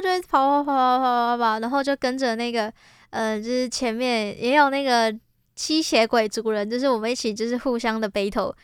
[0.00, 2.72] 就跑跑跑跑跑跑跑，然后就跟着那个，
[3.10, 5.12] 呃，就是前面也有那个
[5.56, 8.54] 吸血鬼族人，就是我们一起就是互相的 battle。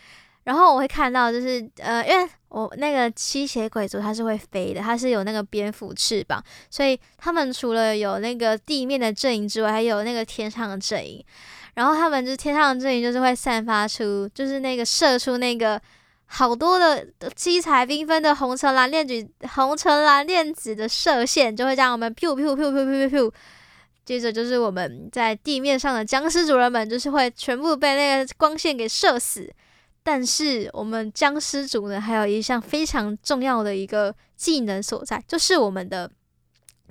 [0.44, 11.24] 然后我会看到，就是呃，因为我那个吸血鬼族它是会飞的，它是有那个蝙蝠翅膀，所以他们除了有那个地面的阵营之外，还有那个天上的阵营。
[11.74, 15.80] 然后他们就天上的阵营就是会散发出，就是那个射出那个
[16.26, 23.32] 好多的七彩缤纷的红橙蓝靛紫红橙蓝靛紫的射线，就会让我们 pew pew pew pew pew pew。
[24.04, 29.52] 接着就是我们在地面上的僵尸主人们，就是会全部被那个光线给射死。
[30.02, 36.10] 但是我们僵尸族呢，还有一项非常重要的一个技能所在，就是我们的。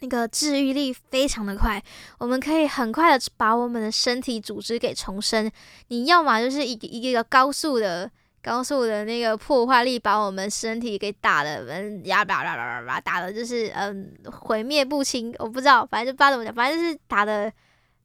[0.04, 1.80] 那个治愈力非常的快，
[2.18, 5.52] 我们可以很快的把我们的身体组织给重生。
[5.90, 8.10] 你要么就是一个一个高速的
[8.42, 15.34] 高速的那个破坏力，把我们身体给打的，嗯呀吧吧吧吧打的，就是嗯毁灭不清。
[15.40, 17.52] 我不知道，反正就不知道怎么讲，反正就是打的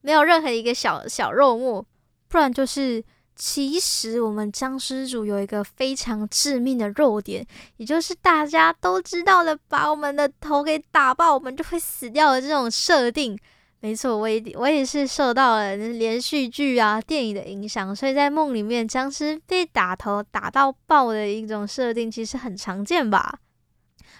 [0.01, 1.85] 没有任何一个小小肉末，
[2.27, 3.03] 不然就是。
[3.39, 13.37] 其实我们僵尸族有一个非常致命的弱点，也就是大家都知道的，把我们的头给打爆，我们就会死掉的这种设定。
[13.79, 23.39] 没错，我也我也是受到了连续剧啊、电影的影响，所以在梦里面，僵尸被打头打到爆的一种设定，其实很常见吧。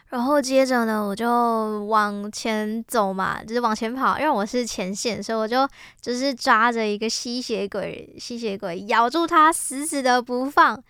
[0.10, 5.68] 然后接着呢，我就往前走嘛，就是往前跑，因为我是前线，所以我就
[6.00, 10.82] 就是抓着一个吸血鬼，吸血鬼咬住他，死死的不放，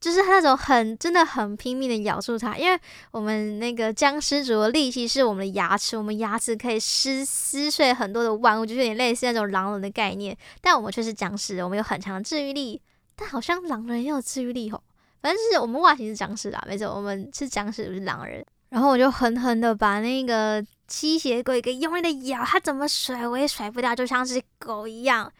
[0.00, 12.80] 就是那种很真的很拼命的咬住它，因为我们那个僵尸族的利器是我们的牙齿，我们牙齿可以撕撕碎很多的万物，就是有点类似那种狼人的概念，但我们却是僵尸，我们有很强的治愈力，
[13.14, 14.82] 但好像狼人也有治愈力吼。
[15.20, 18.44] 反正是我们外形是僵尸啦，没错，我们是僵尸，不是狼人。
[18.70, 25.30] 然后我就狠狠的把那个吸血鬼给用力的咬，他怎么甩我也甩不掉，就像是狗一样。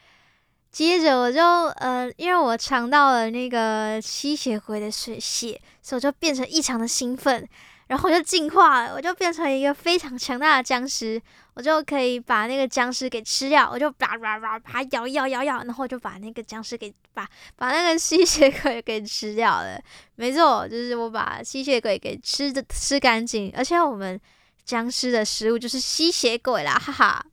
[0.76, 7.48] 接着我就呃，因为我尝到了那个吸血鬼的血，所以我就变成异常的兴奋。
[7.86, 11.18] 然后我就进化了，我就变成一个非常强大的僵尸，
[11.54, 19.80] 我就可以把那个僵尸给吃掉，我就叭叭叭把它咬咬咬咬，然后就把那个僵尸给把把那个吸血鬼给吃掉了。
[20.16, 24.20] 没错，就是我把吸血鬼给吃的吃干净，而且我们
[24.66, 27.26] 僵尸的食物就是吸血鬼啦，哈哈。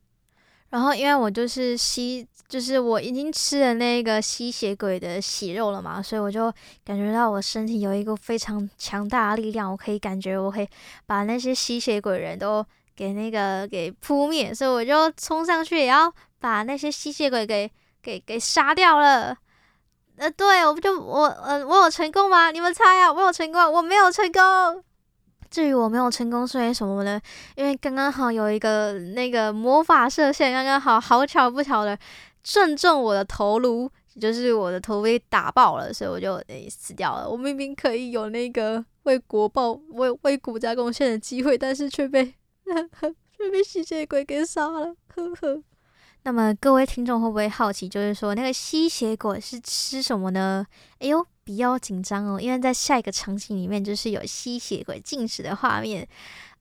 [0.69, 2.25] 然后因为我就是吸。
[2.53, 6.53] 就是我已经吃了那个吸血鬼的血肉了嘛，所以我就
[6.85, 10.69] 感觉到我身体有一个非常强大的力量，我可以感觉我可以
[11.07, 12.63] 把那些吸血鬼人都
[12.95, 17.67] 给那个给扑灭，所以我就冲上去也要把那些吸血鬼给
[18.03, 19.35] 给给杀掉了。
[20.17, 22.51] 呃，对，我不就我呃我有成功吗？
[22.51, 23.73] 你们猜啊，我有成功？
[23.73, 24.83] 我没有成功。
[25.49, 27.19] 至于我没有成功是因为什么呢？
[27.55, 31.97] 因为刚刚好有一个那个魔法射线，刚刚好好巧不巧的。
[32.43, 33.89] 正中我的头颅，
[34.19, 37.29] 就是我的头被打爆了，所以我就诶、死掉了。
[37.29, 42.25] 我明明可以有那个为国报、为为国家贡献的机会，但是却被
[43.37, 45.63] 却被吸血鬼给杀了，呵呵。
[46.25, 50.65] 那么各位听众会不会好奇，就是说那个吸血鬼是吃什么呢？
[50.99, 56.07] 哎呦，不要紧张哦，因为在下一个场景里面就是有吸血鬼进食的画面。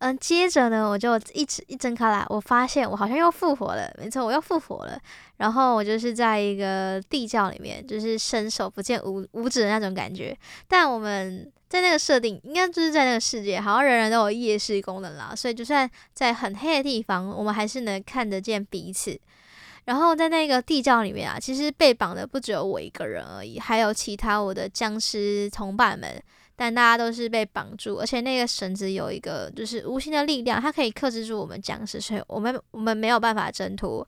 [0.02, 4.98] 嗯，接着呢，我就一直一睁开来，我发现我好像又复活了，没错，我又复活了。
[5.36, 10.36] 然后我就是在一个地窖里面，就是伸手不见五五指的那种感觉。
[10.66, 19.16] 但我们在那个设定，应该就是在那个世界，好像人人都有夜视功能啦，所以就算在很黑的地方，我们还是能看得见彼此。
[19.84, 26.20] 然后在那个地窖里面啊，其实被绑的不只有我一个人而已，还有其他我的僵尸同伴们。
[26.62, 34.06] 但大家都是被绑住，而且那个绳子有一个就是无形的力量，它可以克制住我们僵尸，所以我们我们没有办法挣脱。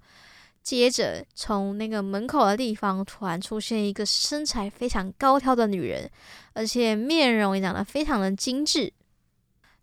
[0.63, 6.09] 接着从那个门口的地方突然出现一个身材非常高挑的女人，
[6.53, 8.93] 而且面容也长得非常的精致。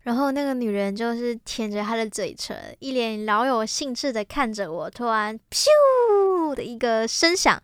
[0.04, 4.88] 然后那个女人就是舔着她的嘴唇，一脸饶有兴致的看着我。
[4.88, 7.62] 突然，咻的一个声响，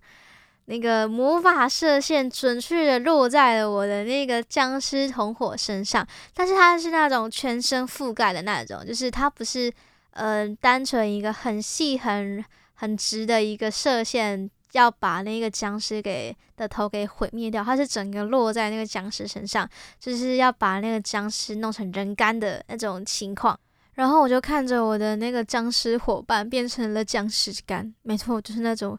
[0.69, 6.07] 那个魔法射线准确的落在了我的那个僵尸同伙身上。
[6.33, 9.73] 但是它是那种全身覆盖的那种，就是它不是
[10.13, 12.45] 嗯、单纯一个很细很
[12.75, 14.51] 很直的一个射线。
[14.73, 19.67] 要把那个僵尸给的头给毁灭掉，它是整个落在那个僵尸身上，
[19.99, 23.59] 就是要把那个僵尸弄成人干的那种情况。
[23.95, 28.97] 然后我就看着我的那个僵尸伙伴变成了僵尸干，没错，就是那种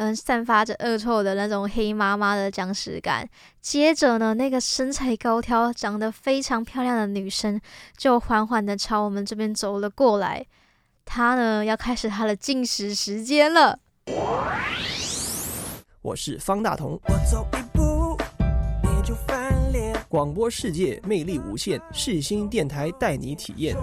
[0.00, 3.28] 嗯，散发着恶臭的那种黑麻麻的僵尸感。
[3.60, 7.60] 接着呢，那个身材高挑、长得非常漂亮的女生
[7.98, 10.46] 就缓缓的朝我们这边走了过来。
[11.04, 13.78] 她呢，要开始她的进食时间了。
[16.00, 16.98] 我是方大同。
[17.06, 18.16] 我走一步，
[18.82, 19.94] 你就翻脸。
[20.08, 23.76] 广播世界魅力无限，世新电台带你体验。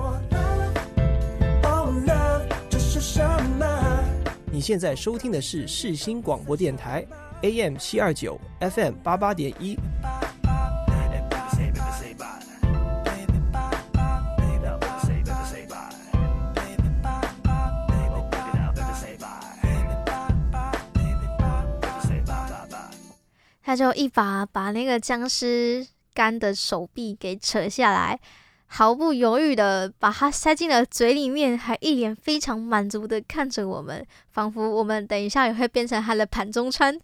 [4.58, 7.06] 你现在收听的是世新广播电台
[7.44, 9.78] ，AM 七二九，FM 八八点一。
[23.62, 25.86] 他就一把把那个僵尸
[26.16, 28.20] 干的手臂给扯下来。
[28.70, 37.00] 毫不犹豫的把它塞进了嘴里面，还一脸非常满足的看着我们，仿佛我们等一下也会变成他的盘中餐。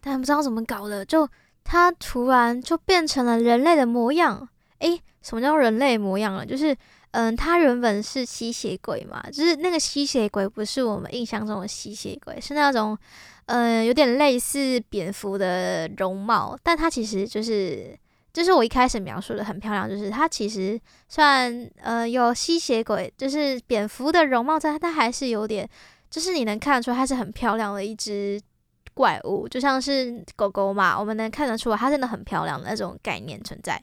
[0.00, 1.28] 但不知道怎么搞的，就
[1.64, 4.48] 他突然就变成了人类的模样。
[4.78, 6.46] 诶，什么叫人类模样了？
[6.46, 6.74] 就是，
[7.10, 12.96] 嗯，他原本是吸血鬼嘛，就是那个吸血鬼不是我们印象中的吸血鬼，是那种，
[13.46, 17.98] 嗯，有点类似蝙蝠的容貌，但他其实就是。
[18.32, 25.68] 就是我一开始描述的很漂亮，就是它其实算呃有吸血鬼，就是蝙蝠的容貌在，它还是有点，
[26.10, 28.40] 就是你能看得出它是很漂亮的一只
[28.94, 33.82] 怪物，就像是狗狗嘛，我们能看得出它真的很漂亮的那种概念存在。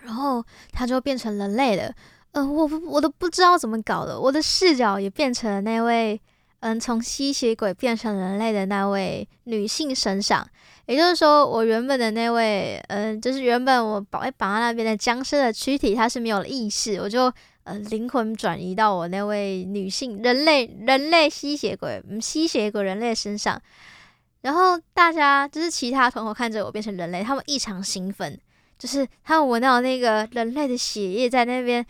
[0.00, 1.92] 然后它就变成人类了，
[2.32, 6.20] 呃，我我都不知道怎么搞的，我的视角也变成了那位
[6.60, 10.46] 嗯从吸血鬼变成人类的那位女性身上。
[10.86, 17.32] 也就是说，我原本的那位，嗯、就是原本我绑在绑在那边的僵尸的躯体，它是没有了意识，我就，
[17.64, 23.60] 呃，灵魂转移到我那位女性人类人类吸血鬼，嗯，吸血鬼人类身上。
[24.42, 28.38] 然后大家就是其他同伙看着我变成人类，他们异常兴奋，
[28.78, 31.84] 就是他们闻到那个人类的血液在那边，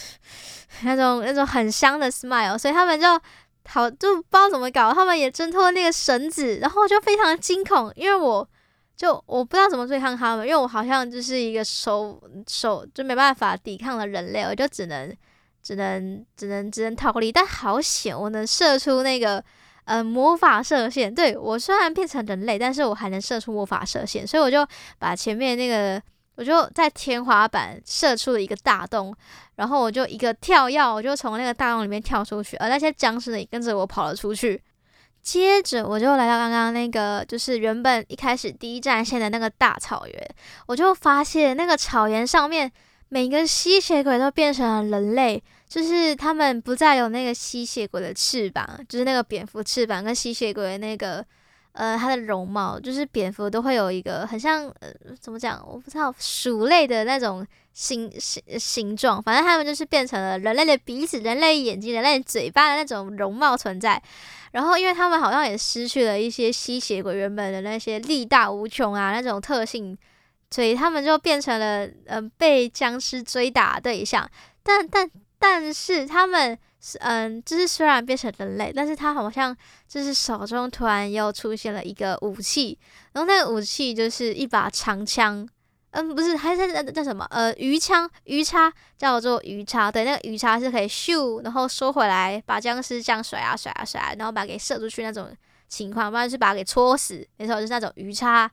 [0.82, 3.06] 那种那种很香的 smile，所以他们就。
[3.68, 8.46] 好，就不知道怎么搞，他们也挣脱那个绳子，然后就非常惊恐，因为我
[8.96, 15.14] 就我不知道怎么对抗他们，因为我好像就是一个手手就没办法抵抗了人类，我就只能
[15.62, 19.42] 只能只能只能逃离，但好险，我能射出那个
[19.84, 24.66] 呃魔法射线，对，我虽然变成人类，但是我还能射出魔法射线，所以我就
[24.98, 26.00] 把前面那个。
[26.36, 29.14] 我就在天花板射出了一个大洞，
[29.54, 34.60] 然后我就一个跳跃，我就从那个大洞里面跳出去，而那些僵尸呢也跟着我跑了出去。
[35.22, 40.34] 接着我就来到刚刚那个，就是原本一开始第一战线的那个大草原，
[40.66, 42.70] 我就发现那个草原上面
[43.08, 51.24] 每个吸血鬼都变成了人类，就是他们不再有那个吸血鬼的翅膀，就是那个蝙蝠翅膀跟吸血鬼的那个。
[51.74, 54.88] 呃，它的容貌就是蝙蝠都会有一个很像呃，
[55.20, 55.60] 怎么讲？
[55.68, 64.00] 我不知道鼠类的那种形形形状，反正它们就是变成了人类的鼻子、人类眼睛、人类嘴巴的那种容貌存在。
[64.52, 69.98] 然后，因为他们好像也失去了一些吸血鬼原本的那些力大无穷啊那种特性，
[70.50, 74.30] 所以他们就变成了呃被僵尸追打对象。
[74.62, 76.56] 但但但是他们。
[77.00, 79.56] 嗯，就是虽然变成人类，但是他好像
[79.88, 82.78] 就是手中突然又出现了一个武器，
[83.12, 85.48] 然后那个武器就是一把长枪，
[85.92, 87.26] 嗯，不是，还是那叫什么？
[87.30, 95.34] 呃，鱼枪，鱼叉叫做鱼叉，对，那个鱼叉是可以咻，然后收回来，把僵尸这样甩啊甩啊甩，然后把它给射出去那种
[95.68, 98.50] 情况，不然就是把它给戳死，没错，就是那种鱼叉。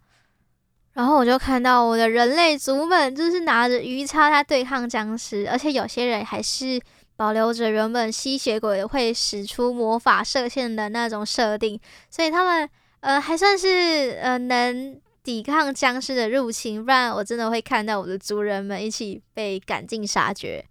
[0.93, 6.79] 然后我就看到我的人类族们就是拿着鱼叉在对抗僵尸，而且有些人还是。
[7.21, 12.67] 保留着原本吸血鬼会使出魔法射线的那种设定，所以他们
[13.01, 20.65] 呃还算是呃能抵抗僵尸的入侵，不然我真的会看到我的族人们一起被赶尽杀绝。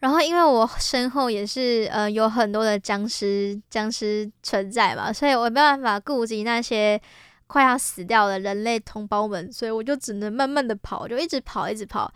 [0.00, 7.00] 然后因为我身后也是呃有很多的僵尸僵尸存在嘛，所以我没办法顾及那些
[7.46, 12.12] 快要死掉的人类同胞们，所以我就只能慢慢的跑，就一直跑，一直跑。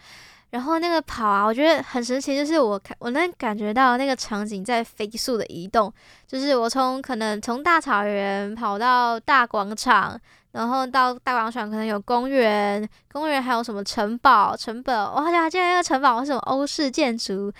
[0.56, 5.92] 然后那个跑啊，我觉得很神奇，就是我看我能感觉到那个场景在飞速的移动，
[6.26, 10.18] 就是我从可能从大草原跑到大广场，
[10.52, 17.52] 然后到大广场可能有公园，公园还有什么城堡，城堡，我好像还记得那个城堡是什么欧式建筑，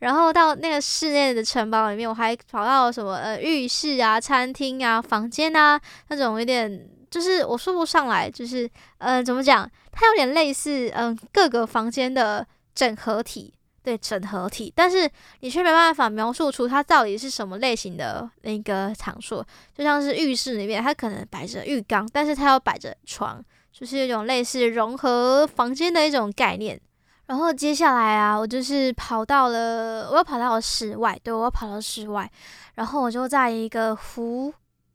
[0.00, 6.86] 然后到那个室内的城堡里面，我还跑到什么呃浴室啊、餐厅啊、房间啊那种有点。
[7.10, 9.70] 就是我说不上来，就是呃，怎么讲？
[9.92, 15.08] 它有点类似嗯、各个房间的整合体，对，整合体，但是
[15.40, 26.80] 你却没办法描述出它到底是什么类型的那个场所，就像是浴室里面，它可能摆着浴缸，但是它又摆着床，就是一种类似融合房间的一种概念。
[27.26, 32.30] 然后接下来啊，我就是跑到了，我又跑到室外，对，我又跑到室外，
[32.74, 34.52] 然后我就在一个湖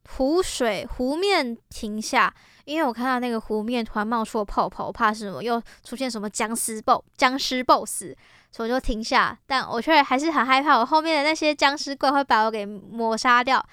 [0.08, 2.34] 湖水湖面停下。
[2.68, 8.14] 因为我看到那个湖面突然冒出了泡泡，我怕什么又出现什么僵尸爆僵尸 BOSS，
[8.52, 9.36] 所以我就停下。
[9.46, 13.64] 但我却还是很害怕，我后面的那些僵尸怪会把我给抹杀掉。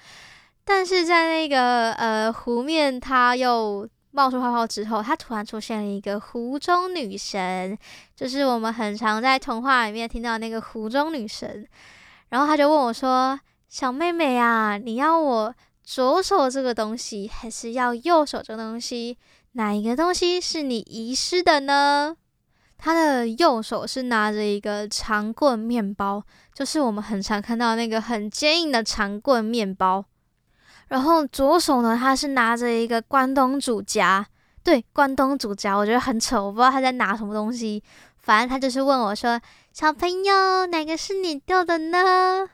[0.64, 7.76] 但是在那个呃湖面，它又冒出泡泡之后，它突然出现了一个湖中女神，
[8.16, 11.68] 就是我们很常在童话里面听到那个湖中女神。
[12.30, 13.38] 然后他就问我说
[13.68, 15.54] ：“小妹妹啊，你要我？”
[15.86, 19.16] 左手这个东西，还是要右手这个东西？
[19.52, 22.16] 哪一个东西是你遗失的呢？
[22.76, 30.04] 他的右手是拿着一个长棍面包，就是我们很常看到那个很坚硬的长棍面包。
[30.88, 34.26] 然后左手呢，他是拿着一个关东煮夹，
[34.64, 37.80] 对，关东煮夹，我觉得很丑，我不知道他在拿什么东西。
[38.18, 39.40] 反正他就是问我说
[39.72, 42.50] ：“小朋友，哪个是你掉的呢？”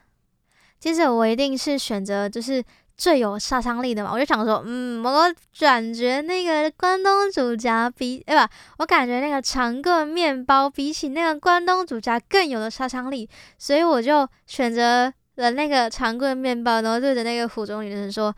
[0.79, 2.63] 接着我一定是选择就是。
[2.95, 8.47] 最有杀伤力的嘛，我就想说，嗯，我感觉那个关东煮夹比，对吧？
[8.77, 13.27] 我感觉那个长棍面包比起那个关东煮夹更有的杀伤力，
[13.57, 18.33] 所以我就选择了那个长棍面包，然后对着那个湖中女神说：“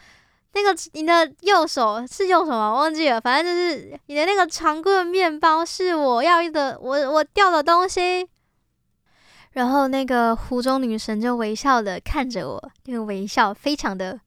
[0.55, 2.73] 那个你的右手是右手吗？
[2.73, 8.27] 忘记了，反正就是你的那个长棍面包是我要的，我我掉的东西。”
[9.51, 14.19] 然后那个湖中女神就微笑的看着我，那个微笑非常的。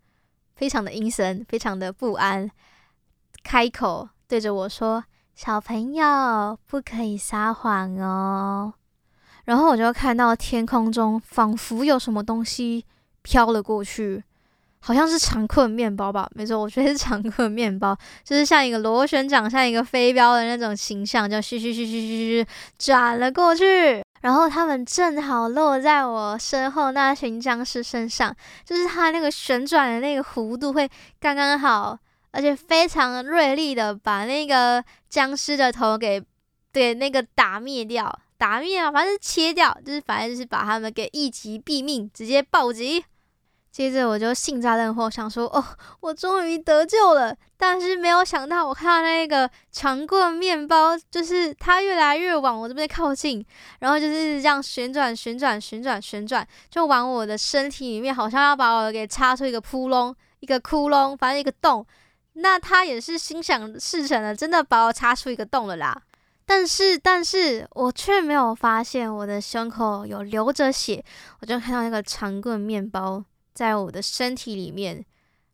[0.59, 2.51] 非常的阴森，非常的不安，
[3.45, 5.05] 开口对着我说
[5.37, 8.75] ：“小朋友，不可以撒谎哦。”
[9.47, 12.85] 然后我就看到天空中仿佛有什么东西
[13.23, 14.23] 飘了过去，
[14.81, 16.29] 好像是长棍面包吧？
[16.35, 22.47] 没错，我觉得是长棍面包，就是像一个螺旋桨，像一个飞镖的那种形象，就嘘嘘嘘嘘嘘嘘
[22.77, 24.03] 转了过去。
[24.23, 30.89] 然后他们正好落在我身后那群僵尸身上，就是他那个旋转的那个弧度会
[31.21, 31.99] 刚刚好，
[32.33, 36.23] 而且非常锐利的把那个僵尸的头给
[36.73, 43.05] 对那个打灭掉，打灭啊，反正切掉，就是反正就是把他们给一击毙命，直接暴击。
[43.71, 45.65] 接着我就幸灾乐祸，想说：“哦，
[46.01, 53.45] 我终于得救了。”但是没有想到，我看到那个长棍面包，就是它越来越往我这边靠近，
[53.81, 61.87] 然后就是这样旋转、旋转、旋转、旋转，就往我的身体里面，好像要把我给插出一个窟窿、一个窟窿，反正一个洞。
[62.35, 66.01] 那他也是心想事成了，真的把我插出一个洞了啦。
[66.47, 71.05] 但是，但是我却没有发现我的胸口有流着血，
[71.41, 73.23] 我就看到那个长棍面包。
[73.59, 75.05] 在我的身体里面，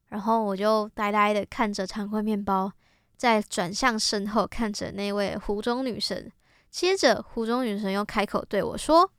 [0.09, 2.71] 然后我就呆呆的看着长棍面包，
[3.17, 6.31] 再转向身后看着那位湖中女神。
[6.71, 9.11] 接着，湖中女神又开口对我说：“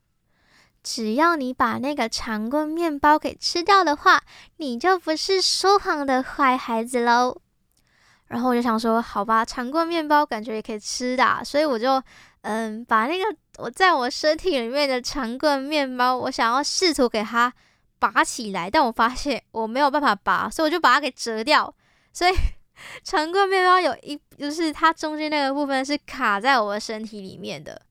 [0.83, 4.21] 只要你把那个长棍面包给吃掉的话，
[4.57, 7.41] 你就不是说谎的坏孩子喽。”
[8.29, 11.99] 然后我就想说：“好吧，长棍面包感觉也可以吃的，所以我就
[12.41, 17.51] 嗯，把那个我在我身体里面的长棍面包，我想要试图给它。”
[17.99, 21.73] 拔起来，但我发现我没有办法拔，所以我就把它给折掉。
[22.13, 22.33] 所以
[23.03, 27.81] 长棍面包有一，就是它中间那个部分是卡在我的身体里面的。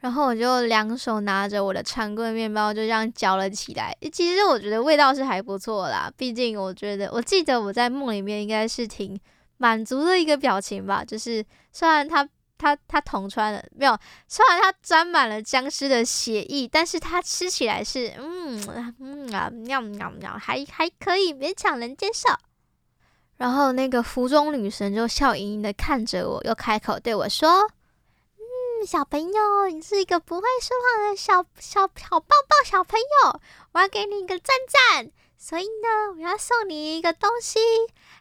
[0.00, 3.96] 然后我就两手拿着我的长棍面包，就这样嚼了起来。
[4.12, 9.18] 其实我觉得味道是还不错啦，毕竟我觉得，我记得我在梦里面应该是挺
[9.56, 11.04] 满足的一个表情吧。
[11.04, 12.28] 就是虽然它。
[12.56, 13.98] 他他捅穿了没有？
[14.28, 22.28] 虽然它沾满了僵尸的血液，但是它吃起来是嗯嗯啊喵喵喵，还还可以勉强能接受。
[23.36, 27.50] 然后那个服装女神就笑盈盈的看着我，又开口对我说
[28.38, 33.40] ：“嗯，小朋友，你是一个不会说谎的小小小抱抱小朋友，
[33.72, 35.10] 我要给你一个赞赞。
[35.36, 37.58] 所以呢，我要送你一个东西，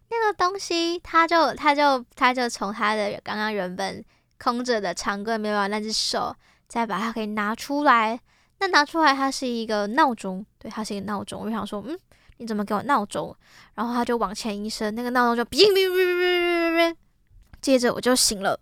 [0.09, 4.03] 那个东西，他就他就他就从他的刚刚原本。”
[4.43, 6.35] 空着的长棍面包，那只手
[6.67, 8.19] 再把它给拿出来。
[8.59, 11.41] 那拿出来，它是一个闹钟，对，它是一个闹钟。
[11.41, 11.97] 我就想说，嗯，
[12.37, 13.35] 你怎么给我闹钟？
[13.75, 16.95] 然后它就往前一伸，那个闹钟就哔哔哔哔哔，
[17.61, 18.59] 接着我就醒了。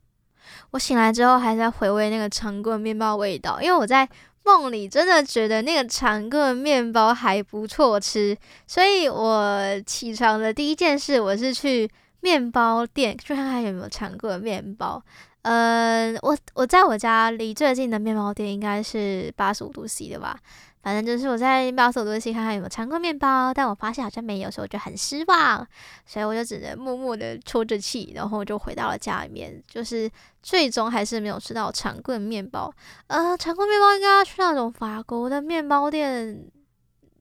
[0.71, 4.07] 我醒来之后，还在回味那个长棍面包味道，因为我在
[4.43, 11.87] 梦里真的觉得那个长棍面包还不错吃，所以我起床的第一件事，我是去
[12.21, 15.03] 面包店去看看有没有长棍面包。
[15.43, 20.39] 嗯，我我在我家离最近的面包店应该是八十五度 C 的吧。
[20.83, 25.67] 反正就是我在八十五度 C 看看有没有尝过面包，但我发现好像没有，所以我就很失望，
[26.07, 30.09] 所以我就只能默默的抽着气，然后就回到了家里面，就是
[30.41, 32.73] 最终还是没有吃到长棍面包。
[33.07, 36.45] 呃，长棍面包应该要去那种法国的面包店，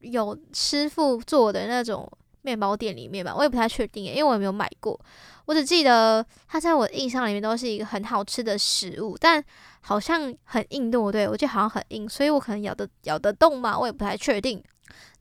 [0.01, 2.11] 有师傅做的那种
[2.41, 4.99] 面包店里面吧，我也不太确定，因为我也没有买过。
[5.51, 9.45] 我只记得它在我印象里面都是一个很好吃的食物，但
[9.81, 11.27] 好像很硬，对不对？
[11.27, 14.63] 我觉得好像很硬，所以我可能咬得咬得动嘛，我也不太确定。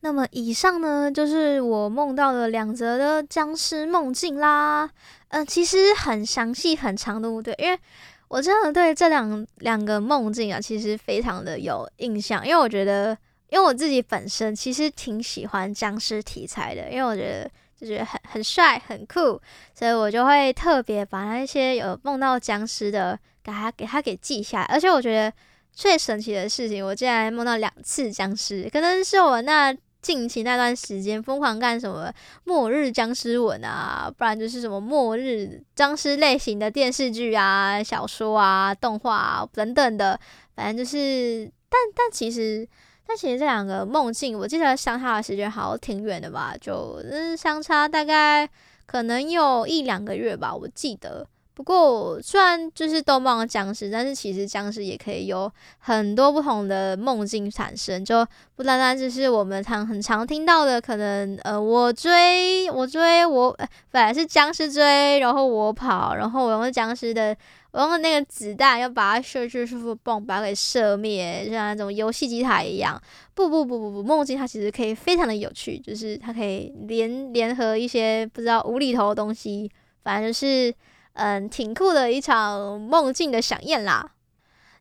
[0.01, 4.87] 那么以上呢，就是我梦到的两则的僵尸梦境啦。
[5.29, 7.55] 嗯、其实很详细、很长，对不对？
[7.57, 7.79] 因为
[8.27, 13.17] 我真的对这两两个梦境啊，其实非常的有印象，因为我觉得，
[13.49, 17.49] 因为我自己本身其实挺喜欢僵尸题材的，因为我觉得。
[17.79, 19.39] 就觉得很很帅很酷，
[19.73, 24.65] 所以我就会特别把那些有梦到僵尸的，给他给他给记下来。
[24.65, 25.33] 而且我觉得
[25.71, 32.11] 最神奇的事情，我竟然梦到两次僵尸，可能是我那近期那段时间疯狂干什么
[32.43, 40.19] 末日僵尸文啊，不然就是什么末日僵尸类型的电视剧啊、小说啊、动画啊等等的，
[40.53, 42.67] 反正就是，但但其实。
[43.09, 48.47] 但其实这两个梦境，我记得相差的时间好像挺远的吧，就嗯相差大概
[48.85, 51.25] 可能有一两个月吧，我记得。
[51.59, 63.53] 不过虽然就是都梦僵尸，但是其实僵尸也可以有很多不同的梦境产生，就不单单只是我们常很常听到的，可能呃我追我追我，
[63.91, 67.35] 本来是僵尸追，然后我跑，然后我用僵尸的。
[67.71, 72.99] 我用那个子弹要把它射出去，嘣，把它给射灭，就像那种游戏机台一样。
[73.35, 79.69] 不不不不不，梦境它其实可以非常的有趣，就是它可以联联合一些不知道无厘头的东西，
[80.03, 80.73] 反正就是
[81.19, 84.11] 嗯挺酷的一场梦境的饗宴啦。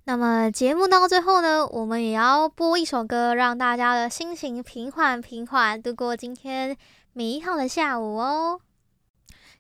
[0.05, 6.77] 那么节目到最后呢，我们也要播一首歌，让大家的心情平缓平缓，度过今天
[7.13, 8.61] 美好的下午哦。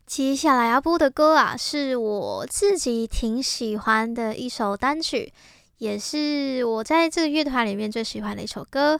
[0.07, 5.33] 接下来要播的歌啊，是我自己挺喜欢的一首单曲，
[5.79, 8.99] 也是我在这个乐团里面最喜欢的一首歌。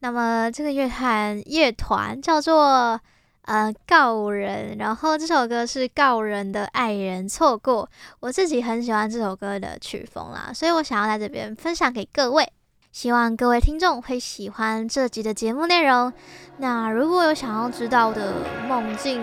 [0.00, 3.00] 那么这个乐团乐团叫做
[3.46, 7.88] 呃告人，然后这首歌是告人的爱人错过。
[8.20, 12.50] 我自己很喜欢这首歌的曲风啦，所以我想要在这边分享给各位。
[12.92, 16.12] 希望各位听众会喜欢这集的节目内容。
[16.58, 18.34] 那如果有想要知道的
[18.68, 19.20] 梦境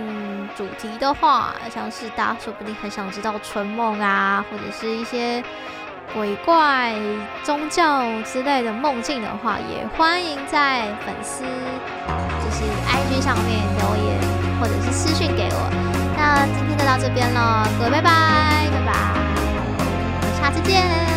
[0.57, 5.41] 主题的话，像是大家说不定很想知道春梦啊，或者是一些
[6.13, 6.93] 鬼怪、
[7.45, 12.63] 宗教之类的梦境的话，也欢迎在粉丝就是
[13.21, 14.19] 上面留言，
[14.59, 15.69] 或者是私讯给我。
[16.17, 18.93] 那今天就到这边了，各位拜拜，拜拜，
[19.55, 21.10] 我们下次见。